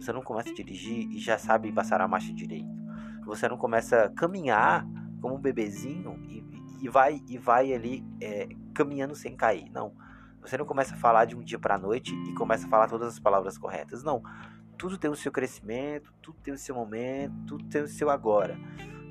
Você 0.00 0.12
não 0.12 0.20
começa 0.20 0.50
a 0.50 0.52
dirigir 0.52 1.08
e 1.12 1.20
já 1.20 1.38
sabe 1.38 1.70
passar 1.70 2.00
a 2.00 2.08
marcha 2.08 2.34
direito. 2.34 2.74
Você 3.26 3.48
não 3.48 3.56
começa 3.56 4.06
a 4.06 4.10
caminhar 4.10 4.84
como 5.20 5.36
um 5.36 5.38
bebezinho 5.38 6.20
e, 6.28 6.44
e 6.82 6.88
vai 6.88 7.22
e 7.28 7.38
vai 7.38 7.72
ali 7.72 8.04
é, 8.20 8.48
caminhando 8.74 9.14
sem 9.14 9.36
cair. 9.36 9.70
Não. 9.70 9.94
Você 10.40 10.58
não 10.58 10.66
começa 10.66 10.96
a 10.96 10.98
falar 10.98 11.26
de 11.26 11.36
um 11.36 11.44
dia 11.44 11.60
para 11.60 11.76
a 11.76 11.78
noite 11.78 12.12
e 12.28 12.34
começa 12.34 12.66
a 12.66 12.68
falar 12.68 12.88
todas 12.88 13.06
as 13.06 13.20
palavras 13.20 13.56
corretas. 13.56 14.02
Não. 14.02 14.20
Tudo 14.76 14.98
tem 14.98 15.08
o 15.08 15.14
seu 15.14 15.30
crescimento, 15.30 16.12
tudo 16.20 16.40
tem 16.42 16.52
o 16.52 16.58
seu 16.58 16.74
momento, 16.74 17.36
tudo 17.46 17.64
tem 17.66 17.82
o 17.82 17.88
seu 17.88 18.10
agora. 18.10 18.58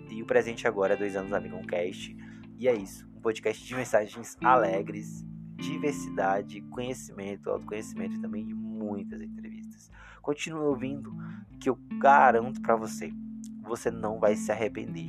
E 0.09 0.21
o 0.21 0.25
presente 0.25 0.67
agora 0.67 0.95
é 0.95 0.97
dois 0.97 1.15
anos 1.15 1.31
Amigão 1.31 1.61
Cast. 1.61 2.13
E 2.57 2.67
é 2.67 2.75
isso 2.75 3.12
podcast 3.23 3.65
de 3.65 3.73
mensagens 3.73 4.37
alegres, 4.43 5.25
diversidade, 5.55 6.59
conhecimento, 6.63 7.49
autoconhecimento 7.49 8.15
e 8.17 8.19
também 8.19 8.45
de 8.45 8.53
muitas 8.53 9.21
entrevistas. 9.21 9.89
Continue 10.21 10.65
ouvindo, 10.65 11.15
que 11.57 11.69
eu 11.69 11.79
garanto 11.99 12.61
para 12.61 12.75
você, 12.75 13.13
você 13.61 13.89
não 13.89 14.19
vai 14.19 14.35
se 14.35 14.51
arrepender. 14.51 15.07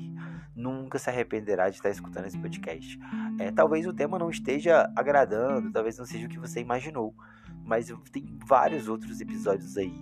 Nunca 0.54 0.96
se 0.96 1.10
arrependerá 1.10 1.68
de 1.68 1.76
estar 1.76 1.90
escutando 1.90 2.26
esse 2.26 2.38
podcast. 2.38 2.96
É, 3.40 3.50
talvez 3.50 3.84
o 3.84 3.92
tema 3.92 4.16
não 4.16 4.30
esteja 4.30 4.88
agradando, 4.94 5.72
talvez 5.72 5.98
não 5.98 6.06
seja 6.06 6.26
o 6.26 6.30
que 6.30 6.38
você 6.38 6.60
imaginou, 6.60 7.12
mas 7.64 7.92
tem 8.12 8.38
vários 8.46 8.88
outros 8.88 9.20
episódios 9.20 9.76
aí 9.76 9.92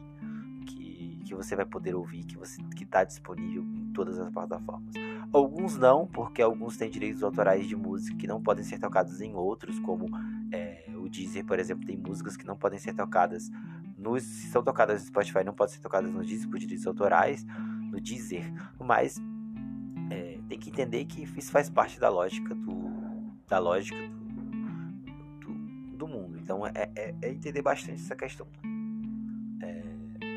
que, 0.66 1.22
que 1.24 1.34
você 1.34 1.56
vai 1.56 1.64
poder 1.64 1.94
ouvir, 1.94 2.24
que 2.24 2.84
está 2.84 3.04
disponível 3.04 3.64
todas 3.92 4.18
as 4.18 4.30
plataformas. 4.30 4.94
Alguns 5.32 5.76
não, 5.76 6.06
porque 6.06 6.42
alguns 6.42 6.76
têm 6.76 6.90
direitos 6.90 7.22
autorais 7.22 7.66
de 7.66 7.76
música 7.76 8.16
que 8.16 8.26
não 8.26 8.42
podem 8.42 8.64
ser 8.64 8.78
tocados 8.78 9.20
em 9.20 9.34
outros, 9.34 9.78
como 9.80 10.06
é, 10.52 10.84
o 10.96 11.08
Deezer, 11.08 11.44
por 11.44 11.58
exemplo, 11.58 11.86
tem 11.86 11.96
músicas 11.96 12.36
que 12.36 12.46
não 12.46 12.56
podem 12.56 12.78
ser 12.78 12.94
tocadas 12.94 13.50
nos, 13.96 14.22
se 14.22 14.48
são 14.48 14.62
tocadas 14.62 15.00
no 15.00 15.06
Spotify, 15.08 15.44
não 15.44 15.54
podem 15.54 15.74
ser 15.74 15.80
tocadas 15.80 16.12
no 16.12 16.24
Deezer 16.24 16.48
por 16.48 16.58
direitos 16.58 16.86
autorais, 16.86 17.44
no 17.90 18.00
Deezer, 18.00 18.44
mas 18.78 19.20
é, 20.10 20.38
tem 20.48 20.58
que 20.58 20.70
entender 20.70 21.04
que 21.04 21.22
isso 21.22 21.50
faz 21.50 21.70
parte 21.70 21.98
da 21.98 22.08
lógica 22.08 22.54
do, 22.54 22.90
da 23.48 23.58
lógica 23.58 23.96
do, 23.96 25.52
do, 25.52 25.96
do 25.96 26.08
mundo. 26.08 26.38
Então 26.38 26.66
é, 26.66 26.72
é, 26.94 27.14
é 27.22 27.30
entender 27.30 27.62
bastante 27.62 28.02
essa 28.02 28.16
questão 28.16 28.46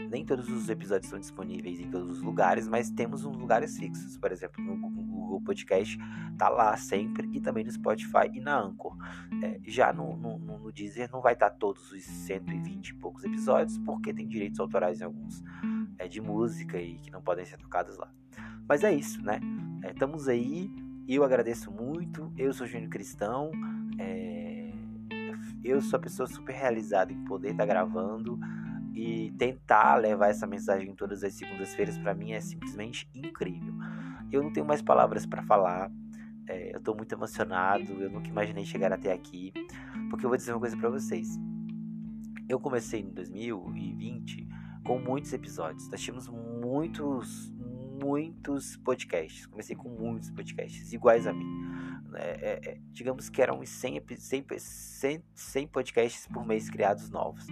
nem 0.10 0.26
todos 0.26 0.50
os 0.50 0.70
episódios 0.70 1.10
são 1.10 1.20
disponíveis 1.20 1.80
em 1.80 1.90
todos 1.90 2.10
os 2.10 2.22
lugares, 2.22 2.68
mas 2.68 2.90
temos 2.90 3.26
uns 3.26 3.36
lugares 3.36 3.78
fixos. 3.78 4.18
Por 4.18 4.32
exemplo, 4.32 4.64
no 4.64 4.78
Google 4.78 5.42
Podcast 5.42 5.98
tá 6.38 6.50
lá 6.50 6.76
sempre 6.78 7.30
e 7.32 7.40
também 7.40 7.64
no 7.64 7.72
Spotify 7.72 8.30
e 8.34 8.40
na 8.40 8.60
Anchor. 8.60 8.96
É, 9.44 9.60
já 9.66 9.92
no, 9.92 10.16
no, 10.16 10.38
no, 10.38 10.72
Deezer 10.72 11.10
não 11.12 11.22
vai 11.22 11.34
estar 11.34 11.50
tá 11.50 11.56
todos 11.56 11.92
os 11.92 12.04
120 12.04 12.90
e 12.90 12.94
poucos 12.96 13.24
episódios, 13.24 13.78
porque 13.80 14.14
tem 14.14 14.28
direitos 14.28 14.60
autorais 14.60 15.02
em 15.02 15.06
alguns 15.06 15.44
é, 15.98 16.08
de 16.08 16.22
música 16.22 16.80
e 16.80 16.96
que 16.96 17.12
não 17.12 17.22
podem 17.22 17.46
ser 17.46 17.58
tocados 17.58 17.98
lá. 17.98 18.12
Mas 18.68 18.84
é 18.84 18.94
isso, 18.94 19.22
né? 19.22 19.40
É, 19.84 19.92
estamos 19.92 20.28
aí. 20.28 20.70
Eu 21.08 21.24
agradeço 21.24 21.72
muito. 21.72 22.32
Eu 22.36 22.52
sou 22.52 22.66
Júnior 22.66 22.90
Cristão. 22.90 23.52
É, 24.00 24.72
eu 25.64 25.82
sou 25.82 25.98
a 25.98 26.02
pessoa 26.02 26.28
super 26.28 26.54
realizada 26.54 27.12
em 27.12 27.24
poder 27.26 27.52
estar 27.52 27.64
tá 27.64 27.68
gravando 27.68 28.40
e 28.96 29.30
tentar 29.38 29.96
levar 29.98 30.30
essa 30.30 30.48
mensagem 30.48 30.96
todas 30.96 31.22
as 31.22 31.34
segundas-feiras 31.34 31.98
para 31.98 32.14
mim 32.14 32.32
é 32.32 32.40
simplesmente 32.40 33.10
incrível. 33.14 33.74
Eu 34.32 34.42
não 34.42 34.52
tenho 34.52 34.66
mais 34.66 34.82
palavras 34.82 35.26
para 35.26 35.44
falar. 35.44 35.92
É, 36.48 36.74
eu 36.74 36.78
estou 36.78 36.96
muito 36.96 37.14
emocionado. 37.14 37.92
Eu 38.02 38.10
nunca 38.10 38.30
imaginei 38.30 38.64
chegar 38.64 38.94
até 38.94 39.12
aqui. 39.12 39.52
Porque 40.10 40.26
eu 40.26 40.30
vou 40.30 40.38
dizer 40.38 40.54
uma 40.54 40.60
coisa 40.60 40.78
para 40.78 40.90
vocês. 40.90 41.38
Eu 42.48 42.58
comecei 42.60 43.02
em 43.02 43.10
2020 43.10 44.48
com 44.86 44.98
muitos 44.98 45.34
episódios. 45.34 45.90
Nós 45.90 46.00
tínhamos 46.00 46.30
muitos, 46.30 47.52
muitos 48.02 48.78
podcasts. 48.78 49.46
Comecei 49.46 49.76
com 49.76 49.90
muitos 49.90 50.32
podcasts 50.32 50.94
iguais 50.94 51.28
a 51.28 51.34
mim. 51.34 51.66
É, 52.14 52.30
é, 52.30 52.70
é 52.72 52.78
digamos 52.92 53.30
que 53.30 53.42
eram 53.42 53.66
100, 53.66 54.04
100, 54.16 54.46
100, 54.58 55.24
100 55.34 55.68
podcasts 55.68 56.28
por 56.28 56.46
mês 56.46 56.70
criados 56.70 57.10
novos. 57.10 57.46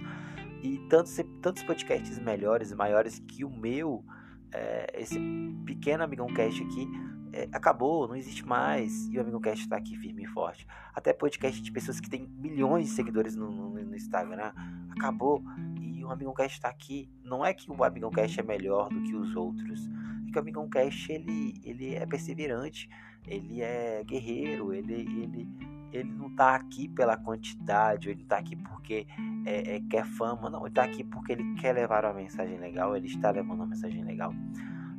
E 0.64 0.78
tantos, 0.88 1.14
tantos 1.42 1.62
podcasts 1.62 2.18
melhores 2.18 2.70
e 2.70 2.74
maiores 2.74 3.18
que 3.18 3.44
o 3.44 3.50
meu, 3.50 4.02
é, 4.50 4.98
esse 4.98 5.20
pequeno 5.66 6.02
Amigão 6.02 6.26
Cast 6.28 6.62
aqui, 6.62 6.88
é, 7.34 7.46
acabou, 7.52 8.08
não 8.08 8.16
existe 8.16 8.46
mais. 8.46 9.06
E 9.08 9.18
o 9.18 9.20
Amigão 9.20 9.42
Cast 9.42 9.62
está 9.62 9.76
aqui 9.76 9.94
firme 9.94 10.22
e 10.22 10.26
forte. 10.26 10.66
Até 10.94 11.12
podcast 11.12 11.60
de 11.60 11.70
pessoas 11.70 12.00
que 12.00 12.08
têm 12.08 12.26
milhões 12.26 12.86
de 12.86 12.92
seguidores 12.92 13.36
no, 13.36 13.50
no, 13.50 13.70
no 13.70 13.94
Instagram 13.94 14.54
acabou. 14.88 15.44
E 15.78 16.02
o 16.02 16.10
Amigão 16.10 16.32
Cast 16.32 16.56
está 16.56 16.70
aqui. 16.70 17.10
Não 17.22 17.44
é 17.44 17.52
que 17.52 17.70
o 17.70 17.84
Amigão 17.84 18.10
Cast 18.10 18.40
é 18.40 18.42
melhor 18.42 18.88
do 18.88 19.02
que 19.02 19.14
os 19.14 19.36
outros. 19.36 19.86
É 20.26 20.32
que 20.32 20.38
o 20.38 20.40
Amigão 20.40 20.66
Cast 20.70 21.12
ele, 21.12 21.60
ele 21.62 21.94
é 21.94 22.06
perseverante, 22.06 22.88
ele 23.26 23.60
é 23.60 24.02
guerreiro, 24.02 24.72
ele, 24.72 24.94
ele, 24.94 25.48
ele 25.94 26.12
não 26.12 26.26
está 26.26 26.56
aqui 26.56 26.88
pela 26.88 27.16
quantidade, 27.16 28.10
ele 28.10 28.22
está 28.22 28.38
aqui 28.38 28.56
porque 28.56 29.06
é, 29.46 29.76
é, 29.76 29.80
quer 29.88 30.04
fama, 30.04 30.50
não, 30.50 30.60
ele 30.60 30.70
está 30.70 30.82
aqui 30.82 31.04
porque 31.04 31.32
ele 31.32 31.54
quer 31.54 31.72
levar 31.72 32.04
uma 32.04 32.14
mensagem 32.14 32.58
legal, 32.58 32.96
ele 32.96 33.06
está 33.06 33.30
levando 33.30 33.60
uma 33.60 33.66
mensagem 33.66 34.02
legal, 34.02 34.34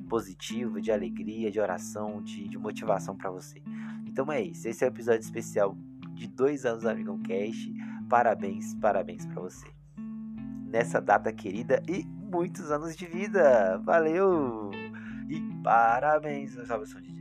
positiva, 0.07 0.79
de 0.79 0.91
alegria, 0.91 1.51
de 1.51 1.59
oração, 1.59 2.21
de, 2.21 2.47
de 2.47 2.57
motivação 2.57 3.15
para 3.15 3.29
você. 3.29 3.61
Então 4.05 4.31
é 4.31 4.41
isso, 4.41 4.67
esse 4.69 4.85
é 4.85 4.87
o 4.87 4.89
episódio 4.89 5.19
especial 5.19 5.77
de 6.13 6.27
dois 6.27 6.65
anos 6.65 6.83
do 6.83 6.89
Amigão 6.89 7.19
Cash. 7.19 7.69
Parabéns, 8.09 8.73
parabéns 8.75 9.25
para 9.25 9.41
você. 9.41 9.67
Nessa 10.67 11.01
data 11.01 11.31
querida 11.33 11.81
e 11.89 12.05
muitos 12.05 12.71
anos 12.71 12.95
de 12.95 13.05
vida. 13.05 13.77
Valeu! 13.79 14.71
E 15.27 15.41
parabéns, 15.61 16.53
salvação 16.67 17.01
de 17.01 17.14